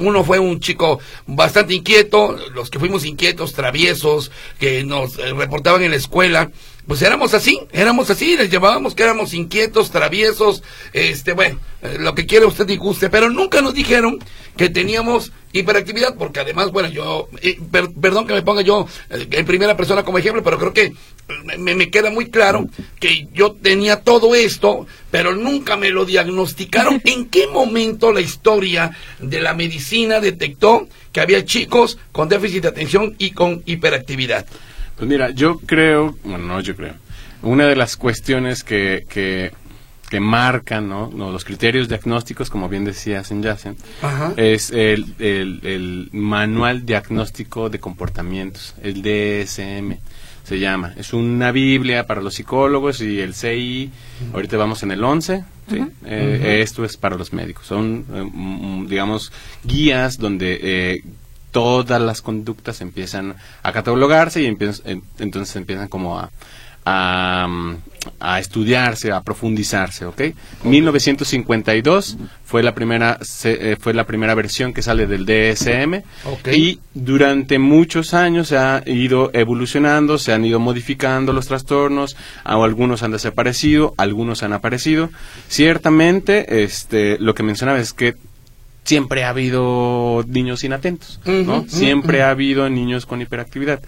[0.00, 5.82] uno fue un chico bastante inquieto, los que fuimos inquietos, traviesos, que nos eh, reportaban
[5.82, 6.50] en la escuela,
[6.86, 10.62] pues éramos así, éramos así, les llamábamos que éramos inquietos, traviesos,
[10.94, 14.18] este, bueno, eh, lo que quiera usted y guste, pero nunca nos dijeron
[14.56, 19.44] que teníamos hiperactividad, porque además, bueno, yo, eh, per- perdón que me ponga yo en
[19.44, 20.94] primera persona como ejemplo, pero creo que
[21.58, 22.66] me, me queda muy claro
[22.98, 27.00] que yo tenía todo esto, pero nunca me lo diagnosticaron.
[27.04, 32.68] ¿En qué momento la historia de la medicina detectó que había chicos con déficit de
[32.68, 34.46] atención y con hiperactividad?
[34.96, 36.94] Pues mira, yo creo, bueno, no yo creo,
[37.42, 39.52] una de las cuestiones que, que,
[40.10, 41.08] que marcan ¿no?
[41.14, 44.32] No, los criterios diagnósticos, como bien decía Senyasen, Ajá.
[44.36, 49.98] es el, el, el Manual Diagnóstico de Comportamientos, el DSM
[50.48, 50.94] se llama.
[50.96, 53.90] Es una Biblia para los psicólogos y el CI,
[54.32, 55.84] ahorita vamos en el 11, ¿sí?
[56.06, 57.66] Eh, esto es para los médicos.
[57.66, 59.30] Son, eh, mm, digamos,
[59.64, 61.02] guías donde eh,
[61.50, 66.30] todas las conductas empiezan a catalogarse y empiezan, en- entonces empiezan como a,
[66.90, 67.46] a,
[68.20, 70.20] a estudiarse, a profundizarse, ¿ok?
[70.64, 76.02] 1952 fue la primera se- eh, fue la primera versión que sale del DSM
[76.56, 83.02] y durante muchos años se ha ido evolucionando, se han ido modificando los trastornos, algunos
[83.02, 85.10] han desaparecido, algunos han aparecido.
[85.48, 88.14] Ciertamente, este, lo que mencionaba es que
[88.84, 91.66] siempre ha habido niños inatentos, ¿no?
[91.68, 93.80] Siempre ha habido niños con hiperactividad.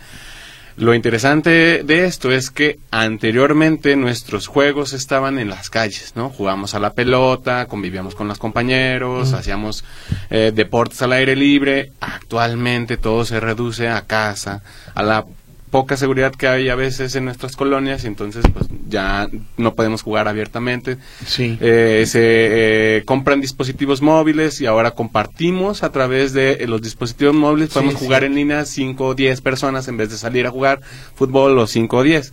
[0.81, 6.31] Lo interesante de esto es que anteriormente nuestros juegos estaban en las calles, ¿no?
[6.31, 9.85] Jugábamos a la pelota, convivíamos con los compañeros, hacíamos
[10.31, 11.93] eh, deportes al aire libre.
[12.01, 14.63] Actualmente todo se reduce a casa,
[14.95, 15.27] a la
[15.71, 20.03] poca seguridad que hay a veces en nuestras colonias y entonces pues ya no podemos
[20.03, 20.99] jugar abiertamente.
[21.25, 21.57] Sí.
[21.61, 27.35] Eh, se eh, compran dispositivos móviles y ahora compartimos a través de eh, los dispositivos
[27.35, 27.71] móviles.
[27.71, 30.81] Podemos jugar en línea 5 o 10 personas en vez de salir a jugar
[31.15, 32.33] fútbol los 5 o 10.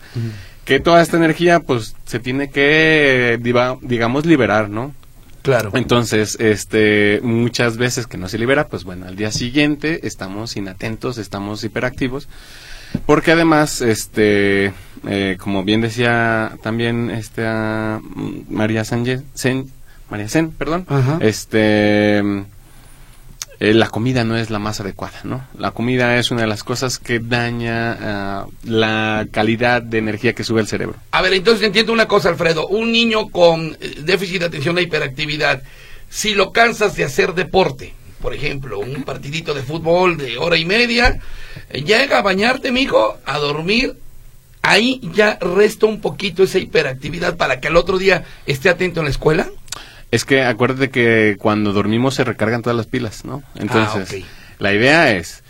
[0.65, 3.39] Que toda esta energía pues se tiene que,
[3.81, 4.93] digamos, liberar, ¿no?
[5.43, 5.71] Claro.
[5.75, 11.17] Entonces, este, muchas veces que no se libera, pues bueno, al día siguiente estamos inatentos,
[11.17, 12.27] estamos hiperactivos,
[13.05, 14.73] porque además, este,
[15.07, 17.43] eh, como bien decía también este
[18.49, 19.71] María Sánchez, Sen,
[20.09, 21.17] María Sen, perdón, Ajá.
[21.21, 22.21] este,
[23.59, 25.43] eh, la comida no es la más adecuada, ¿no?
[25.57, 30.43] La comida es una de las cosas que daña ah, la calidad de energía que
[30.43, 30.95] sube el cerebro.
[31.11, 32.67] A ver, entonces entiendo una cosa, Alfredo.
[32.67, 35.63] Un niño con eh, déficit de atención e hiperactividad,
[36.07, 40.65] si lo cansas de hacer deporte, por ejemplo, un partidito de fútbol de hora y
[40.65, 41.19] media,
[41.69, 43.95] eh, llega a bañarte, mijo, a dormir,
[44.61, 49.05] ahí ya resta un poquito esa hiperactividad para que al otro día esté atento en
[49.05, 49.47] la escuela.
[50.11, 53.43] Es que acuérdate que cuando dormimos se recargan todas las pilas, ¿no?
[53.55, 54.27] Entonces, ok.
[54.59, 55.43] la idea es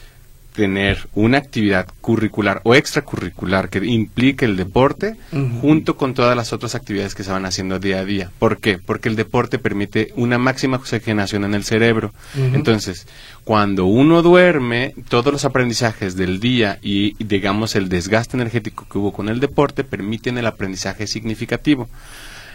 [0.57, 5.15] tener una actividad curricular o extracurricular que implique el deporte
[5.61, 8.31] junto con todas las otras actividades que se van haciendo día a día.
[8.39, 8.79] ¿Por qué?
[8.79, 12.11] Porque el deporte permite una máxima oxigenación en el cerebro.
[12.35, 13.07] Entonces,
[13.43, 19.13] cuando uno duerme, todos los aprendizajes del día y digamos el desgaste energético que hubo
[19.13, 21.87] con el deporte permiten el aprendizaje significativo.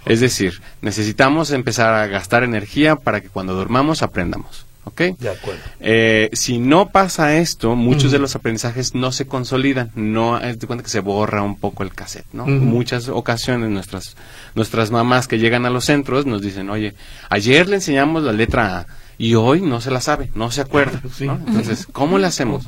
[0.06, 4.66] Es decir, necesitamos empezar a gastar energía para que cuando dormamos aprendamos.
[4.84, 5.00] ¿Ok?
[5.18, 5.60] De acuerdo.
[5.80, 10.66] Eh, si no pasa esto, muchos de los aprendizajes no se consolidan, no es de
[10.66, 12.42] cuenta que se borra un poco el cassette, ¿no?
[12.44, 12.52] Ujú.
[12.52, 14.16] Muchas ocasiones nuestras
[14.56, 16.94] nuestras mamás que llegan a los centros nos dicen, oye,
[17.30, 18.86] ayer le enseñamos la letra A
[19.18, 21.26] y hoy no se la sabe, no se acuerda, Sí.
[21.26, 21.34] ¿no?
[21.46, 22.64] Entonces, ¿cómo le hacemos?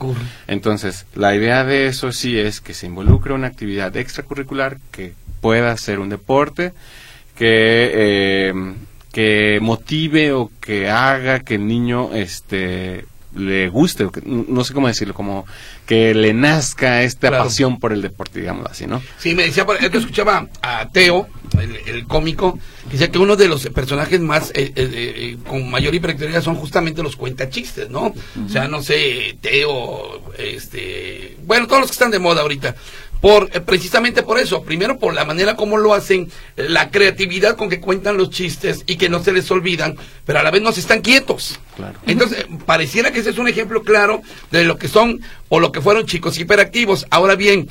[0.46, 5.77] Entonces, la idea de eso sí es que se involucre una actividad extracurricular que pueda
[5.77, 6.72] ser un deporte,
[7.37, 8.74] que eh,
[9.14, 15.12] que motive o que haga que el niño este le guste, no sé cómo decirlo,
[15.12, 15.44] como
[15.87, 17.44] que le nazca esta Claro.
[17.44, 19.03] pasión por el deporte, digamos así, ¿no?
[19.18, 21.27] Sí, me decía, ejemplo, escuchaba a Teo,
[21.61, 25.68] el, el cómico, que decía que uno de los personajes más eh, eh, eh, con
[25.68, 28.14] mayor hiperactividad son justamente los cuentachistes, ¿no?
[28.46, 32.77] O sea, no sé, Teo, este, bueno, todos los que están de moda ahorita.
[33.24, 37.70] Por, eh, precisamente por eso, primero por la manera como lo hacen, la creatividad con
[37.70, 40.72] que cuentan los chistes y que no se les olvidan, pero a la vez no
[40.72, 41.58] se están quietos.
[41.74, 41.98] Claro.
[42.06, 45.72] Entonces, eh, pareciera que ese es un ejemplo claro de lo que son o lo
[45.72, 47.06] que fueron chicos hiperactivos.
[47.08, 47.66] Ahora bien,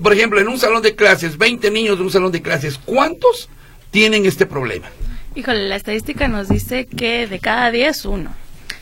[0.00, 3.48] por ejemplo, en un salón de clases, 20 niños de un salón de clases, ¿cuántos
[3.90, 4.86] tienen este problema?
[5.34, 8.32] Híjole, la estadística nos dice que de cada 10, uno.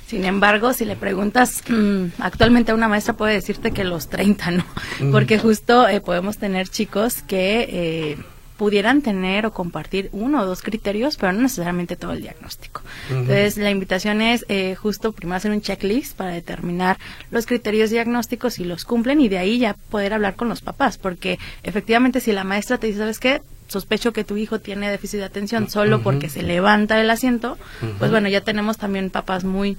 [0.07, 4.51] Sin embargo, si le preguntas mm, actualmente a una maestra puede decirte que los 30
[4.53, 4.64] no,
[5.11, 8.19] porque justo eh, podemos tener chicos que eh,
[8.57, 12.83] pudieran tener o compartir uno o dos criterios, pero no necesariamente todo el diagnóstico.
[13.11, 16.99] Entonces, la invitación es eh, justo primero hacer un checklist para determinar
[17.31, 20.99] los criterios diagnósticos si los cumplen y de ahí ya poder hablar con los papás,
[20.99, 23.42] porque efectivamente si la maestra te dice, ¿sabes qué?
[23.69, 27.59] sospecho que tu hijo tiene déficit de atención solo porque se levanta del asiento,
[27.99, 29.77] pues bueno, ya tenemos también papás muy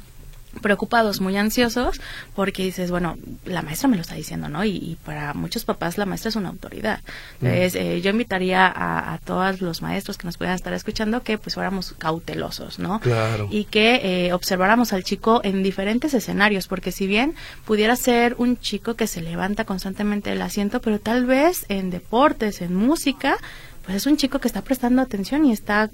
[0.62, 2.00] preocupados, muy ansiosos,
[2.36, 4.64] porque dices, bueno, la maestra me lo está diciendo, ¿no?
[4.66, 7.02] Y, y para muchos papás la maestra es una autoridad.
[7.42, 11.38] Entonces, eh, yo invitaría a, a todos los maestros que nos puedan estar escuchando que
[11.38, 13.00] pues fuéramos cautelosos, ¿no?
[13.00, 13.48] Claro.
[13.52, 18.58] Y que eh, observáramos al chico en diferentes escenarios, porque si bien pudiera ser un
[18.60, 23.38] chico que se levanta constantemente del asiento, pero tal vez en deportes, en música,
[23.86, 25.90] pues es un chico que está prestando atención y está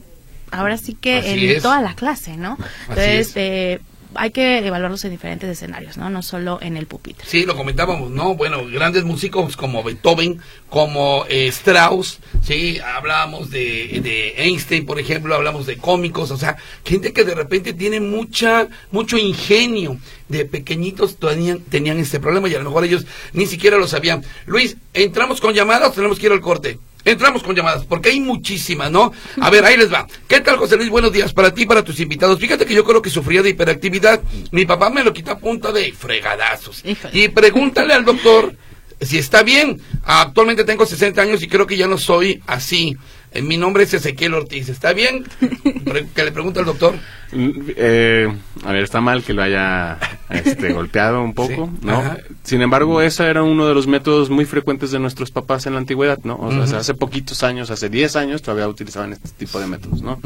[0.52, 1.63] ahora sí que Así en es.
[1.63, 2.58] toda la clase, ¿no?
[2.89, 3.34] Entonces, es.
[3.36, 3.82] eh,
[4.15, 6.10] hay que evaluarlos en diferentes escenarios, ¿no?
[6.10, 7.26] No solo en el pupitre.
[7.28, 8.36] Sí, lo comentábamos, ¿no?
[8.36, 15.65] Bueno, grandes músicos como Beethoven, como eh, Strauss, sí, hablábamos de, Einstein, por ejemplo, hablamos
[15.65, 19.97] de cómicos, o sea, gente que de repente tiene mucha, mucho ingenio,
[20.30, 24.23] de pequeñitos tenían, tenían este problema y a lo mejor ellos ni siquiera lo sabían.
[24.45, 26.80] Luis, ¿entramos con llamadas tenemos que ir al corte?
[27.06, 29.12] Entramos con llamadas, porque hay muchísimas, ¿no?
[29.42, 30.08] A ver, ahí les va.
[30.28, 30.89] ¿Qué tal, José Luis?
[30.89, 32.39] Buenos días para ti y para tus invitados.
[32.39, 34.22] Fíjate que yo creo que sufría de hiperactividad.
[34.52, 36.82] Mi papá me lo quita a punta de fregadazos.
[36.86, 37.20] Híjole.
[37.20, 38.56] Y pregúntale al doctor
[39.02, 39.82] si está bien.
[40.06, 42.96] Actualmente tengo 60 años y creo que ya no soy así.
[43.32, 44.70] Eh, Mi nombre es Ezequiel Ortiz.
[44.70, 45.26] ¿Está bien?
[46.16, 46.96] Que le pregunte al doctor.
[47.34, 49.98] Mm, eh, a ver, está mal que lo haya
[50.30, 51.98] este, golpeado un poco, Sí, ¿no?
[51.98, 52.17] ajá.
[52.43, 55.80] Sin embargo, ese era uno de los métodos muy frecuentes de nuestros papás en la
[55.80, 56.36] antigüedad, ¿no?
[56.38, 60.19] O sea, hace poquitos años, hace 10 años, todavía utilizaban este tipo de métodos, ¿no?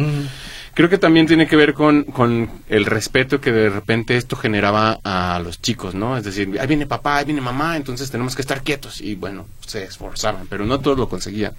[0.74, 5.00] Creo que también tiene que ver con, con el respeto que de repente esto generaba
[5.04, 6.16] a los chicos, ¿no?
[6.18, 9.02] Es decir, ahí viene papá, ahí viene mamá, entonces tenemos que estar quietos.
[9.02, 11.54] Y bueno, se esforzaban, pero no todos lo conseguían.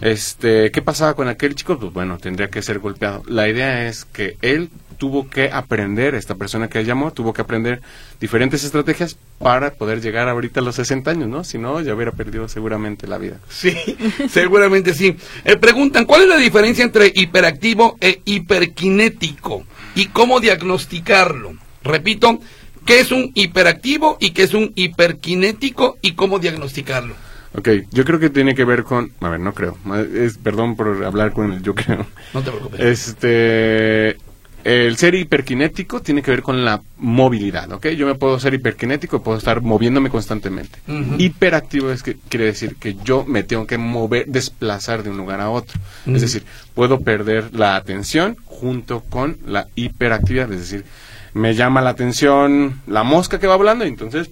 [0.00, 1.78] Este, ¿qué pasaba con aquel chico?
[1.78, 3.22] Pues bueno, tendría que ser golpeado.
[3.28, 7.80] La idea es que él tuvo que aprender, esta persona que llamó, tuvo que aprender
[8.20, 11.44] diferentes estrategias para poder llegar ahorita a los 60 años, ¿no?
[11.44, 13.38] Si no, ya hubiera perdido seguramente la vida.
[13.48, 13.76] Sí,
[14.28, 15.16] seguramente sí.
[15.44, 19.64] Eh, preguntan, ¿cuál es la diferencia entre hiperactivo e hiperkinético?
[19.94, 21.54] ¿Y cómo diagnosticarlo?
[21.82, 22.40] Repito,
[22.84, 27.14] ¿qué es un hiperactivo y qué es un hiperkinético y cómo diagnosticarlo?
[27.56, 29.12] Ok, yo creo que tiene que ver con...
[29.20, 29.78] A ver, no creo.
[30.14, 32.06] Es, perdón por hablar con el yo creo.
[32.34, 32.80] No te preocupes.
[32.80, 34.18] Este...
[34.66, 37.86] el ser hiperkinético tiene que ver con la movilidad, ¿ok?
[37.90, 40.80] Yo me puedo ser hiperkinético, puedo estar moviéndome constantemente.
[41.18, 45.40] Hiperactivo es que quiere decir que yo me tengo que mover, desplazar de un lugar
[45.40, 45.78] a otro.
[46.06, 46.44] Es decir,
[46.74, 50.84] puedo perder la atención junto con la hiperactividad, es decir,
[51.32, 54.30] me llama la atención la mosca que va volando y entonces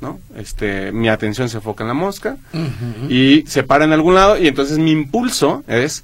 [0.00, 0.18] ¿no?
[0.36, 2.36] Este, mi atención se enfoca en la mosca
[3.08, 6.02] y se para en algún lado y entonces mi impulso es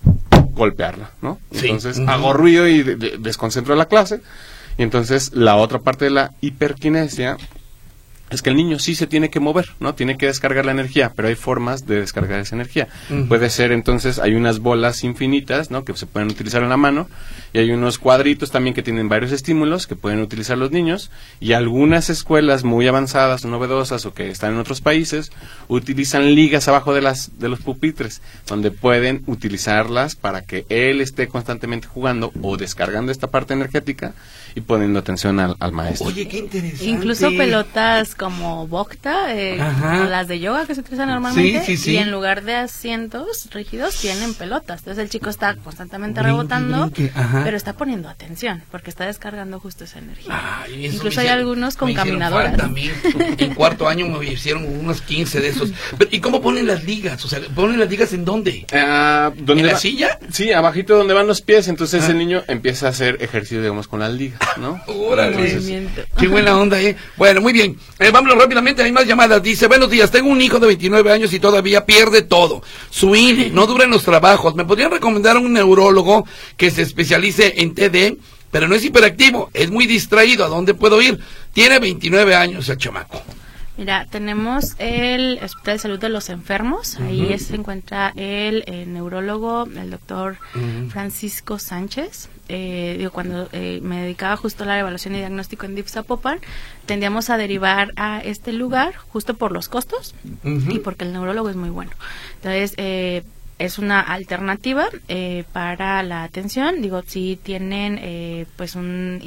[0.53, 1.39] golpearla, ¿no?
[1.51, 4.21] Entonces hago ruido y desconcentro la clase
[4.79, 7.37] y entonces la otra parte de la hiperquinesia
[8.33, 9.95] es que el niño sí se tiene que mover, ¿no?
[9.95, 12.89] Tiene que descargar la energía, pero hay formas de descargar esa energía.
[13.29, 15.85] Puede ser entonces, hay unas bolas infinitas, ¿no?
[15.85, 17.09] Que se pueden utilizar en la mano
[17.53, 21.11] y hay unos cuadritos también que tienen varios estímulos que pueden utilizar los niños
[21.41, 25.33] y algunas escuelas muy avanzadas, novedosas o que están en otros países
[25.69, 31.29] utilizan ligas abajo de las de los pupitres donde pueden utilizarlas para que él esté
[31.29, 34.15] constantemente jugando o descargando esta parte energética
[34.55, 36.09] y poniendo atención al, maestro.
[36.09, 36.85] Oye, qué interesante.
[36.85, 42.43] Incluso pelotas como Bokta, eh, las de yoga que se utilizan normalmente, y en lugar
[42.43, 44.81] de asientos rígidos tienen pelotas.
[44.81, 46.91] Entonces el chico está constantemente rebotando,
[47.45, 50.65] pero está poniendo atención porque está descargando justo esa energía.
[50.69, 52.57] Incluso hay algunos con caminadoras.
[52.57, 52.93] También.
[53.39, 55.73] en cuarto año me hicieron unos 15 de esos.
[56.11, 57.25] ¿Y cómo ponen las ligas?
[57.25, 58.67] O sea, ¿ponen las ligas en dónde?
[58.73, 60.19] Ah, ¿En la silla?
[60.31, 61.69] Sí, abajito donde van los pies.
[61.69, 64.41] Entonces el niño empieza a hacer ejercicio, digamos, con las ligas.
[64.57, 64.81] ¿No?
[66.19, 66.97] Qué buena onda, ¿eh?
[67.17, 67.77] Bueno, muy bien.
[67.99, 69.43] Eh, vámonos rápidamente, hay más llamadas.
[69.43, 72.63] Dice, buenos días, tengo un hijo de 29 años y todavía pierde todo.
[72.91, 74.55] Su INE, no dura en los trabajos.
[74.55, 76.27] ¿Me podrían recomendar un neurólogo
[76.57, 78.19] que se especialice en TD?
[78.51, 80.45] Pero no es hiperactivo, es muy distraído.
[80.45, 81.19] ¿A dónde puedo ir?
[81.53, 83.23] Tiene 29 años el chamaco.
[83.79, 87.01] Mira, tenemos el Hospital de Salud de los Enfermos.
[87.01, 90.37] Ahí se encuentra el, neurólogo, el doctor
[90.91, 92.29] Francisco Sánchez.
[92.49, 96.39] Eh, digo, cuando eh, me dedicaba justo a la evaluación y diagnóstico en Dipsapopan,
[96.85, 100.15] tendíamos a derivar a este lugar justo por los costos
[100.45, 101.93] y porque el neurólogo es muy bueno.
[102.37, 103.23] Entonces, eh,
[103.59, 104.89] es una alternativa
[105.53, 106.83] para la atención.
[106.83, 109.21] Digo, si tienen pues un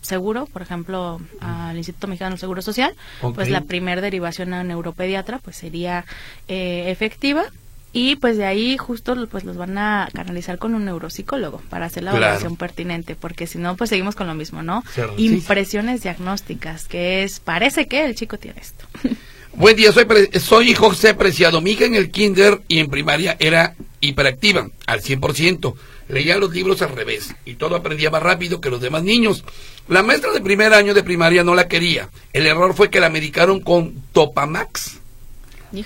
[0.00, 2.94] seguro, por ejemplo, al Instituto Mexicano del Seguro Social,
[3.34, 6.04] pues la primer derivación a neuropediatra pues sería
[6.48, 7.44] eh, efectiva
[7.92, 12.04] y pues de ahí justo pues los van a canalizar con un neuropsicólogo para hacer
[12.04, 14.84] la evaluación pertinente, porque si no pues seguimos con lo mismo, ¿no?
[15.16, 18.86] Impresiones diagnósticas, que es parece que el chico tiene esto.
[19.52, 20.06] Buen día, soy,
[20.38, 21.60] soy José Preciado.
[21.60, 25.74] Mi hija en el kinder y en primaria era hiperactiva, al 100%.
[26.10, 29.44] Leía los libros al revés y todo aprendía más rápido que los demás niños.
[29.88, 32.08] La maestra de primer año de primaria no la quería.
[32.32, 34.98] El error fue que la medicaron con Topamax.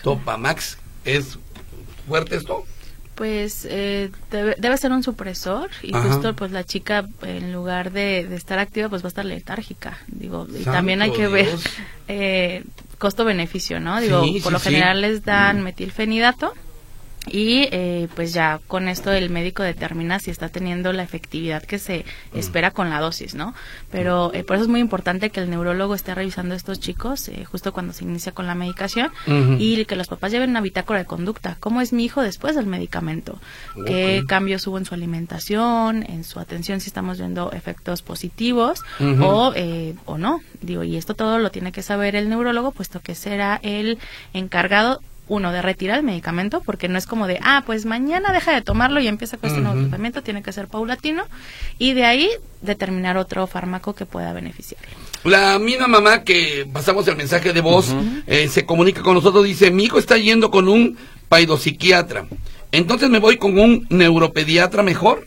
[0.02, 0.78] Topamax.
[1.04, 1.38] ¿Es
[2.06, 2.64] fuerte esto?
[3.14, 8.58] Pues eh, debe, ser un supresor y justo pues la chica en lugar de, estar
[8.58, 9.98] activa pues va a estar letárgica.
[10.08, 11.48] Digo, y también hay que ver
[12.08, 12.64] eh,
[12.98, 14.00] costo-beneficio, ¿no?
[14.00, 16.54] Digo, por lo general les dan metilfenidato
[17.26, 21.78] y eh, pues ya con esto el médico determina si está teniendo la efectividad que
[21.78, 22.38] se mm.
[22.38, 23.54] espera con la dosis, ¿no?
[23.90, 27.28] Pero eh, por eso es muy importante que el neurólogo esté revisando a estos chicos
[27.28, 29.10] eh, justo cuando se inicia con la medicación
[29.58, 31.56] y que los papás lleven una bitácora de conducta.
[31.60, 33.38] ¿Cómo es mi hijo después del medicamento?
[33.86, 39.52] ¿Qué cambios hubo en su alimentación, en su atención, si estamos viendo efectos positivos o,
[40.04, 40.40] o no?
[40.60, 43.98] Digo, y esto todo lo tiene que saber el neurólogo, puesto que será el
[44.32, 48.52] encargado uno, de retirar el medicamento, porque no es como de, ah, pues mañana deja
[48.52, 51.24] de tomarlo y empieza con este nuevo tratamiento, tiene que ser paulatino,
[51.78, 54.88] y de ahí determinar otro fármaco que pueda beneficiarle.
[55.24, 57.94] La misma mamá que pasamos el mensaje de voz
[58.26, 60.98] eh, se comunica con nosotros, dice, mi hijo está yendo con un
[61.28, 62.26] paidopsiquiatra,
[62.70, 65.26] entonces me voy con un neuropediatra mejor.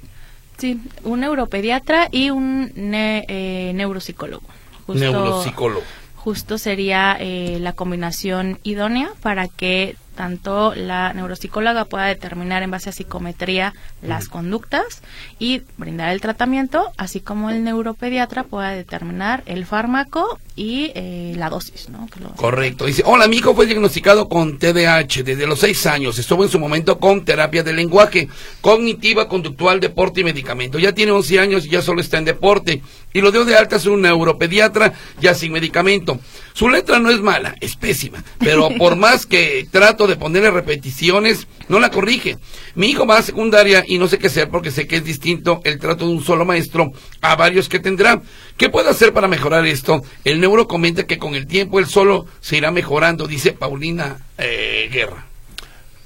[0.58, 4.48] Sí, un neuropediatra y un eh, neuropsicólogo.
[4.88, 5.84] Neuropsicólogo
[6.28, 12.90] justo sería eh, la combinación idónea para que tanto la neuropsicóloga pueda determinar en base
[12.90, 15.02] a psicometría las conductas
[15.40, 21.50] y brindar el tratamiento, así como el neuropediatra pueda determinar el fármaco y eh, la
[21.50, 22.10] dosis, ¿no?
[22.36, 22.86] Correcto.
[22.86, 26.18] Dice, hola, mi hijo fue diagnosticado con TDAH desde los seis años.
[26.18, 28.28] Estuvo en su momento con terapia de lenguaje,
[28.60, 30.80] cognitiva, conductual, deporte y medicamento.
[30.80, 32.82] Ya tiene 11 años y ya solo está en deporte.
[33.14, 36.20] Y lo dio de alta a un neuropediatra ya sin medicamento.
[36.54, 41.48] Su letra no es mala, es pésima, pero por más que trato de ponerle repeticiones,
[41.70, 42.38] no la corrige.
[42.76, 45.62] Mi hijo va a secundaria y no sé qué hacer porque sé que es distinto
[45.64, 46.92] el trato de un solo maestro
[47.22, 48.22] a varios que tendrá.
[48.58, 50.02] ¿Qué puedo hacer para mejorar esto?
[50.24, 54.90] El neuro comenta que con el tiempo él solo se irá mejorando, dice Paulina eh,
[54.92, 55.28] Guerra.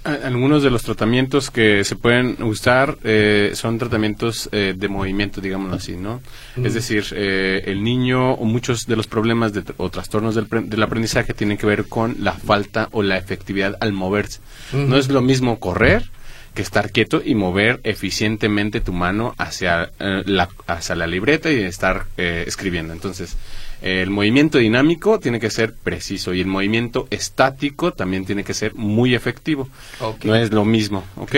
[0.04, 5.76] Algunos de los tratamientos que se pueden usar eh, son tratamientos eh, de movimiento, digámoslo
[5.76, 6.22] así, ¿no?
[6.64, 10.82] Es decir, eh, el niño o muchos de los problemas de, o trastornos del, del,
[10.82, 14.40] aprendizaje tienen que ver con la falta o la efectividad al moverse.
[14.74, 16.10] No es lo mismo correr
[16.56, 22.08] que estar quieto y mover eficientemente tu mano hacia, la, hacia la libreta y estar
[22.18, 22.92] escribiendo.
[22.94, 23.38] Entonces,
[23.82, 28.76] el movimiento dinámico tiene que ser preciso y el movimiento estático también tiene que ser
[28.76, 29.68] muy efectivo.
[30.24, 31.36] No es lo mismo, ¿ok?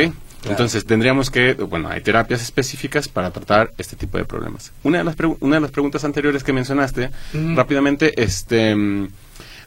[0.50, 4.72] Entonces tendríamos que, bueno, hay terapias específicas para tratar este tipo de problemas.
[4.84, 7.12] Una de las, una de las preguntas anteriores que mencionaste,
[7.56, 8.76] rápidamente, este,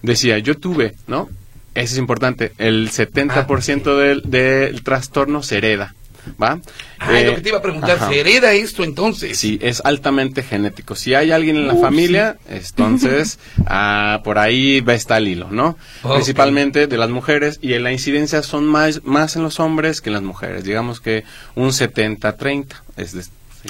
[0.03, 1.29] decía, yo tuve, ¿no?
[1.75, 5.95] Eso es importante, el 70% ah, del, del trastorno se hereda.
[6.41, 6.61] ¿Va?
[6.99, 9.39] Ah, lo que te iba a preguntar, ¿se hereda esto entonces?
[9.39, 10.95] Sí, es altamente genético.
[10.95, 15.77] Si hay alguien en la familia, entonces ah, por ahí va está el hilo, ¿no?
[16.03, 20.11] Principalmente de las mujeres y en la incidencia son más, más en los hombres que
[20.11, 20.65] en las mujeres.
[20.65, 21.25] Digamos que
[21.55, 22.67] un 70-30,
[22.97, 23.25] es de,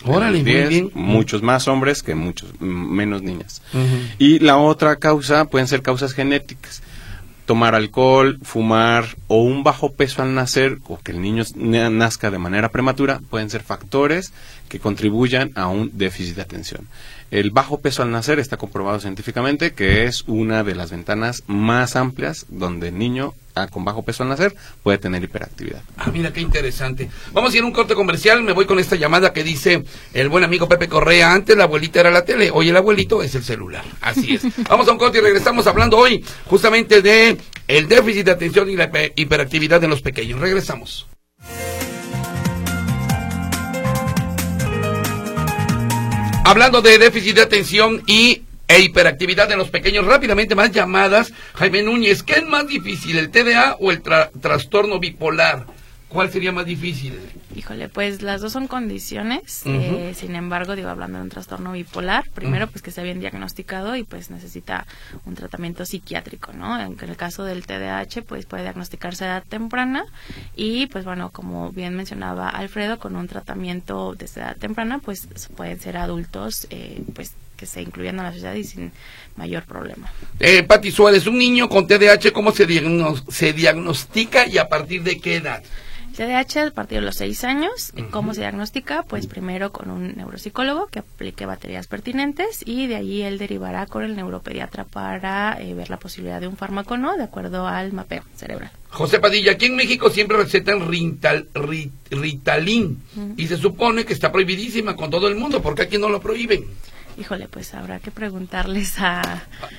[0.04, 0.90] Órale, bien.
[0.94, 3.62] muchos más hombres que muchos menos niñas.
[4.18, 6.82] Y la otra causa pueden ser causas genéticas
[7.46, 12.38] tomar alcohol, fumar o un bajo peso al nacer o que el niño nazca de
[12.38, 14.32] manera prematura pueden ser factores
[14.68, 16.88] que contribuyan a un déficit de atención.
[17.30, 21.96] El bajo peso al nacer está comprobado científicamente que es una de las ventanas más
[21.96, 24.54] amplias donde el niño ah, con bajo peso al nacer
[24.84, 25.82] puede tener hiperactividad.
[25.96, 27.10] Ah, mira qué interesante.
[27.32, 28.44] Vamos a ir a un corte comercial.
[28.44, 29.82] Me voy con esta llamada que dice
[30.14, 31.32] el buen amigo Pepe Correa.
[31.32, 33.84] Antes la abuelita era la tele, hoy el abuelito es el celular.
[34.00, 34.42] Así es.
[34.68, 38.76] Vamos a un corte y regresamos hablando hoy justamente de el déficit de atención y
[38.76, 40.40] la hiperactividad en los pequeños.
[40.40, 41.06] Regresamos.
[46.44, 51.32] Hablando de déficit de atención y e hiperactividad en los pequeños, rápidamente más llamadas.
[51.54, 55.66] Jaime Núñez, ¿qué es más difícil, el TDA o el trastorno bipolar?
[56.16, 57.20] ¿Cuál sería más difícil?
[57.54, 59.60] Híjole, pues las dos son condiciones.
[59.66, 63.96] Eh, sin embargo, digo, hablando de un trastorno bipolar, primero, pues que sea bien diagnosticado
[63.96, 64.86] y pues necesita
[65.26, 66.80] un tratamiento psiquiátrico, ¿no?
[66.80, 70.06] En el caso del TDAH, pues puede diagnosticarse a edad temprana
[70.54, 75.78] y, pues bueno, como bien mencionaba Alfredo, con un tratamiento desde edad temprana, pues pueden
[75.78, 78.90] ser adultos, eh, pues que se incluyan en la sociedad y sin
[79.36, 80.10] mayor problema.
[80.40, 82.66] Eh, Pati Suárez, un niño con TDAH, ¿cómo se,
[83.28, 85.62] se diagnostica y a partir de qué edad?
[86.16, 87.92] TDAH a partir de los seis años.
[88.10, 89.02] ¿Cómo se diagnostica?
[89.02, 94.02] Pues primero con un neuropsicólogo que aplique baterías pertinentes y de allí él derivará con
[94.02, 98.22] el neuropediatra para eh, ver la posibilidad de un fármaco no, de acuerdo al mapeo
[98.34, 98.70] cerebral.
[98.88, 101.48] José Padilla, aquí en México siempre recetan Rital,
[102.10, 103.02] Ritalin
[103.36, 105.60] y se supone que está prohibidísima con todo el mundo.
[105.60, 106.64] ¿Por qué aquí no lo prohíben?
[107.18, 109.22] Híjole, pues habrá que preguntarles a...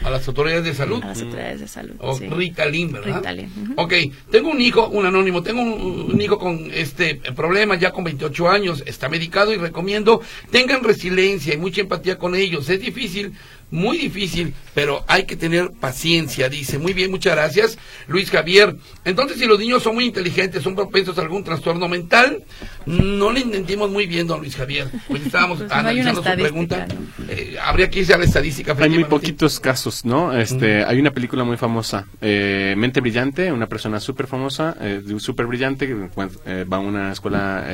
[0.04, 1.04] A, las autoridades de salud.
[1.04, 3.18] A las autoridades de salud, O Ritalin, ¿verdad?
[3.18, 3.74] Ritalin.
[3.76, 3.94] Ok,
[4.32, 8.84] tengo un hijo, un anónimo, tengo un, hijo con este problema ya con 28 años,
[8.88, 10.22] está medicado y recomiendo
[10.52, 12.70] tengan resiliencia y mucha empatía con ellos.
[12.70, 13.34] Es difícil
[13.70, 16.78] muy difícil, pero hay que tener paciencia, dice.
[16.78, 18.76] Muy bien, muchas gracias, Luis Javier.
[19.04, 22.44] Entonces, si los niños son muy inteligentes, son propensos a algún trastorno mental,
[22.86, 24.88] no le entendimos muy bien, don Luis Javier.
[25.08, 26.88] Pues estábamos pues analizando su pregunta.
[27.28, 28.76] Eh, habría que irse a la estadística.
[28.80, 30.38] Hay muy poquitos casos, ¿no?
[30.38, 35.46] Este, Hay una película muy famosa, eh, Mente Brillante, una persona súper famosa, eh, súper
[35.46, 36.10] brillante, que
[36.46, 37.66] eh, va a una escuela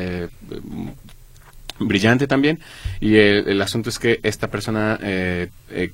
[1.80, 2.60] brillante también.
[3.00, 5.92] Y el, asunto es que esta persona eh, eh,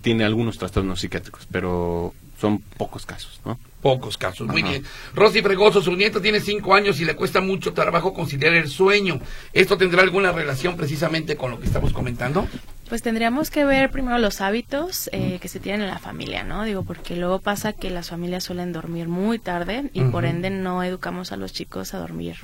[0.00, 4.48] tiene algunos trastornos psiquiátricos pero son pocos casos no pocos casos.
[4.48, 4.82] Muy bien.
[5.14, 9.20] Rosy Fregoso su nieto tiene cinco años y le cuesta mucho trabajo conciliar el sueño.
[9.52, 12.48] Esto tendrá alguna relación precisamente con lo que estamos comentando
[12.88, 16.64] pues tendríamos que ver primero los hábitos eh, que se tienen en la familia, ¿no?
[16.64, 20.82] Digo, porque luego pasa que las familias suelen dormir muy tarde y por ende no
[20.82, 22.36] educamos a los chicos a dormir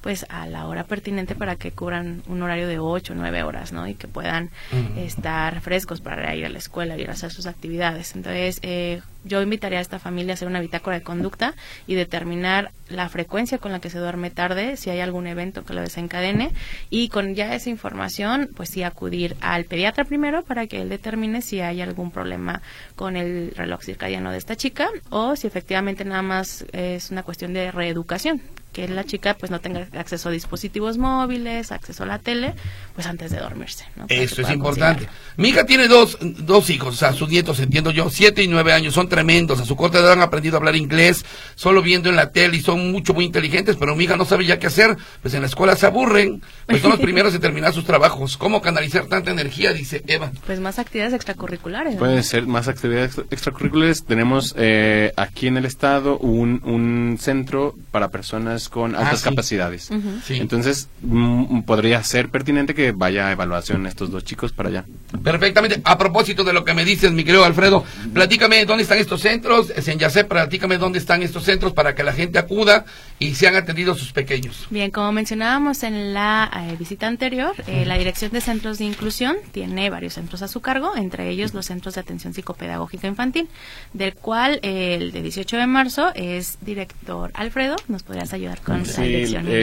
[0.00, 3.72] pues a la hora pertinente para que cubran un horario de 8 o 9 horas,
[3.72, 3.86] ¿no?
[3.88, 4.50] Y que puedan
[4.96, 8.14] estar frescos para ir a la escuela y hacer sus actividades.
[8.14, 11.54] Entonces, eh, yo invitaría a esta familia a hacer una bitácora de conducta
[11.86, 15.74] y determinar la frecuencia con la que se duerme tarde, si hay algún evento que
[15.74, 16.52] lo desencadene
[16.88, 21.42] y con ya esa información, pues sí acudir al pediatra primero para que él determine
[21.42, 22.62] si hay algún problema
[22.94, 27.52] con el reloj circadiano de esta chica o si efectivamente nada más es una cuestión
[27.52, 28.40] de reeducación,
[28.72, 32.54] que la chica pues no tenga acceso a dispositivos móviles, acceso a la tele,
[32.94, 33.86] pues antes de dormirse.
[33.96, 34.06] ¿no?
[34.06, 35.08] Para Eso es importante.
[35.38, 38.74] Mi hija tiene dos, dos hijos, o sea, sus nietos, entiendo yo, siete y nueve
[38.74, 39.60] años, son tremendos.
[39.60, 42.60] A su corta edad han aprendido a hablar inglés, solo viendo en la tele y
[42.60, 45.46] son mucho, muy inteligentes, pero mi hija no sabe ya qué hacer, pues en la
[45.46, 48.36] escuela se aburren, pues son los primeros en terminar sus trabajos.
[48.36, 49.72] ¿Cómo canalizar tanta energía?
[49.72, 50.32] Dice Eva.
[50.44, 51.94] Pues más actividades extracurriculares.
[51.94, 51.98] ¿no?
[52.00, 54.04] Pueden ser más actividades extra- extracurriculares.
[54.04, 59.24] Tenemos eh, aquí en el estado un, un centro para personas con Ah, altas sí.
[59.28, 59.90] capacidades.
[59.90, 60.20] Ujú.
[60.24, 60.34] Sí.
[60.36, 64.84] Entonces, mm, podría ser pertinente que vaya a evaluación estos dos chicos para allá.
[65.22, 65.80] Perfectamente.
[65.84, 69.72] A propósito de lo que me dices, mi querido Alfredo, platícame dónde están estos centros.
[69.86, 72.84] En Yacé, platícame dónde están estos centros para que la gente acuda
[73.18, 74.66] y sean atendidos sus pequeños.
[74.70, 79.36] Bien, como mencionábamos en la eh, visita anterior, eh, la Dirección de Centros de Inclusión
[79.52, 83.48] tiene varios centros a su cargo, entre ellos los Centros de Atención Psicopedagógica Infantil,
[83.94, 87.76] del cual eh, el de 18 de marzo es director Alfredo.
[87.88, 89.46] ¿Nos podrías ayudar con la Sí, dirección?
[89.48, 89.56] y el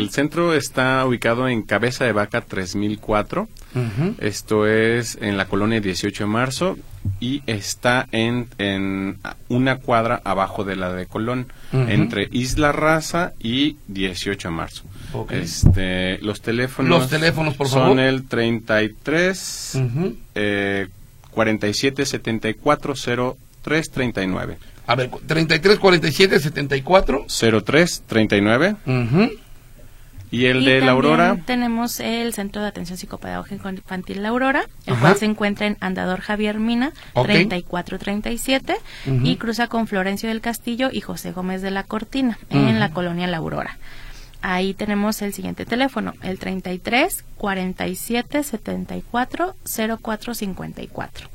[0.00, 3.48] el centro está ubicado en Cabeza de Vaca 3004.
[4.18, 6.76] Esto es en la colonia 18 de marzo
[7.18, 11.82] y está en, en una cuadra abajo de la de Colón, Ujú.
[11.88, 14.82] entre Isla Raza y 18 de marzo.
[15.12, 15.32] Ok.
[15.32, 18.00] Este, los teléfonos, Los teléfonos, por son favor.
[18.00, 20.16] el 33 Ujú.
[20.34, 20.88] eh,
[21.30, 22.94] 47 74
[23.62, 24.58] 03 39.
[24.86, 27.26] A ver, 33, 47, 74.
[27.64, 29.30] 03 39 Ujú.
[30.30, 34.64] Y el Y de la Aurora Tenemos el Centro de Atención Psicopedagógica Infantil La Aurora,
[34.86, 35.00] el Ajá.
[35.02, 37.26] cual se encuentra en Andador Javier Mina, Ok.
[37.26, 38.76] 3437,
[39.06, 39.20] Ujú.
[39.26, 42.58] y cruza con Florencio del Castillo y José Gómez de la Cortina, Ujú.
[42.58, 43.78] en la colonia La Aurora.
[44.42, 49.54] Ahí tenemos el siguiente teléfono, el 33 47 74
[50.00, 51.28] 04 54.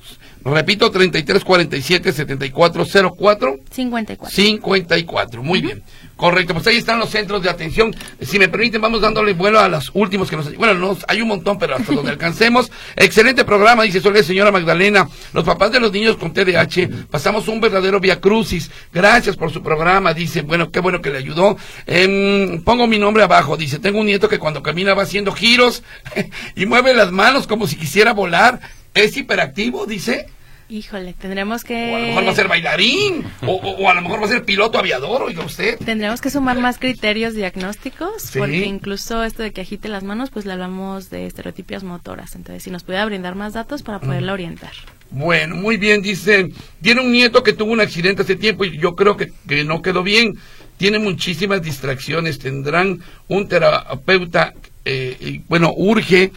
[0.44, 2.84] Repito, 33, 47, 74,
[3.16, 3.58] 04.
[3.70, 4.36] 54.
[4.36, 5.84] 54, muy bien.
[6.16, 7.94] Correcto, pues ahí están los centros de atención.
[8.22, 10.56] Si me permiten, vamos dándole vuelo a los últimos que nos...
[10.56, 12.72] Bueno, nos, hay un montón, pero hasta donde alcancemos.
[12.96, 15.10] Excelente programa, dice Soledad, señora Magdalena.
[15.34, 18.72] Los papás de los niños con TDAH pasamos un verdadero via crucis.
[18.94, 20.42] Gracias por su programa, dice.
[20.42, 21.58] Bueno, qué bueno que le ayudó.
[21.86, 23.80] Em, pongo mi nombre abajo, dice.
[23.80, 25.84] Tengo un nieto que cuando camina va haciendo giros
[26.56, 28.62] y mueve las manos como si quisiera volar.
[28.94, 30.28] Es hiperactivo, dice.
[30.68, 31.92] Híjole, tendremos que...
[31.94, 33.24] O a lo mejor va a ser bailarín.
[33.46, 35.78] O, o- a lo mejor va a ser piloto aviador, oiga usted.
[35.78, 38.40] Tendremos que sumar más criterios diagnósticos, Sí.
[38.40, 42.36] porque incluso esto de que agite las manos, pues le hablamos de estereotipias motoras.
[42.36, 44.72] Entonces, si nos pudiera brindar más datos para poderla orientar.
[45.12, 46.50] Bueno, muy bien, dice.
[46.82, 49.84] Tiene un nieto que tuvo un accidente hace tiempo y yo creo que, que no
[49.84, 50.34] quedó bien.
[50.78, 52.40] Tiene muchísimas distracciones.
[52.40, 54.54] Tendrán un terapeuta.
[54.84, 56.32] eh, y, bueno, urge.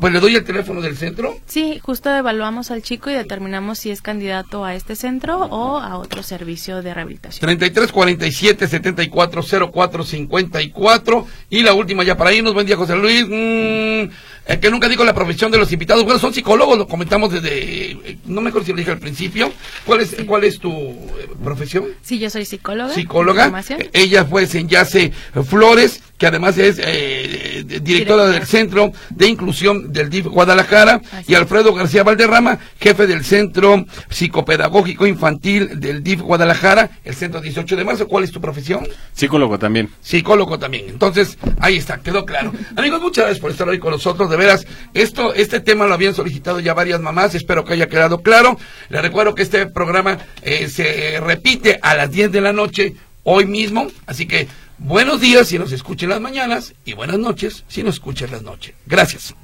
[0.00, 1.36] Pues le doy el teléfono del centro.
[1.46, 5.98] Sí, justo evaluamos al chico y determinamos si es candidato a este centro o a
[5.98, 7.40] otro servicio de rehabilitación.
[7.40, 13.26] 33 47 74 04 54 y la última ya para irnos buen día José Luis
[13.28, 14.10] Mm,
[14.48, 17.92] eh, que nunca digo la profesión de los invitados bueno son psicólogos lo comentamos desde
[17.92, 19.52] eh, no me acuerdo si lo dije al principio
[19.84, 22.92] cuál es cuál es tu eh, profesión Sí, yo soy psicóloga.
[22.94, 23.62] psicóloga.
[23.92, 25.12] Ella fue en Yace
[25.46, 31.34] Flores, que además es eh, directora del Centro de Inclusión del DIF Guadalajara, Así y
[31.34, 37.84] Alfredo García Valderrama, jefe del Centro Psicopedagógico Infantil del DIF Guadalajara, el Centro 18 de
[37.84, 38.08] marzo.
[38.08, 38.86] ¿Cuál es tu profesión?
[39.12, 39.90] Psicólogo también.
[40.00, 40.86] Psicólogo también.
[40.88, 42.52] Entonces, ahí está, quedó claro.
[42.76, 44.30] Amigos, muchas gracias por estar hoy con nosotros.
[44.30, 47.34] De veras, esto, este tema lo habían solicitado ya varias mamás.
[47.34, 48.58] Espero que haya quedado claro.
[48.88, 53.44] Les recuerdo que este programa eh, se repite a las 10 de la noche hoy
[53.44, 53.88] mismo.
[54.06, 58.30] Así que buenos días si nos escuchan las mañanas y buenas noches si nos escuchan
[58.30, 58.74] las noches.
[58.86, 59.34] Gracias.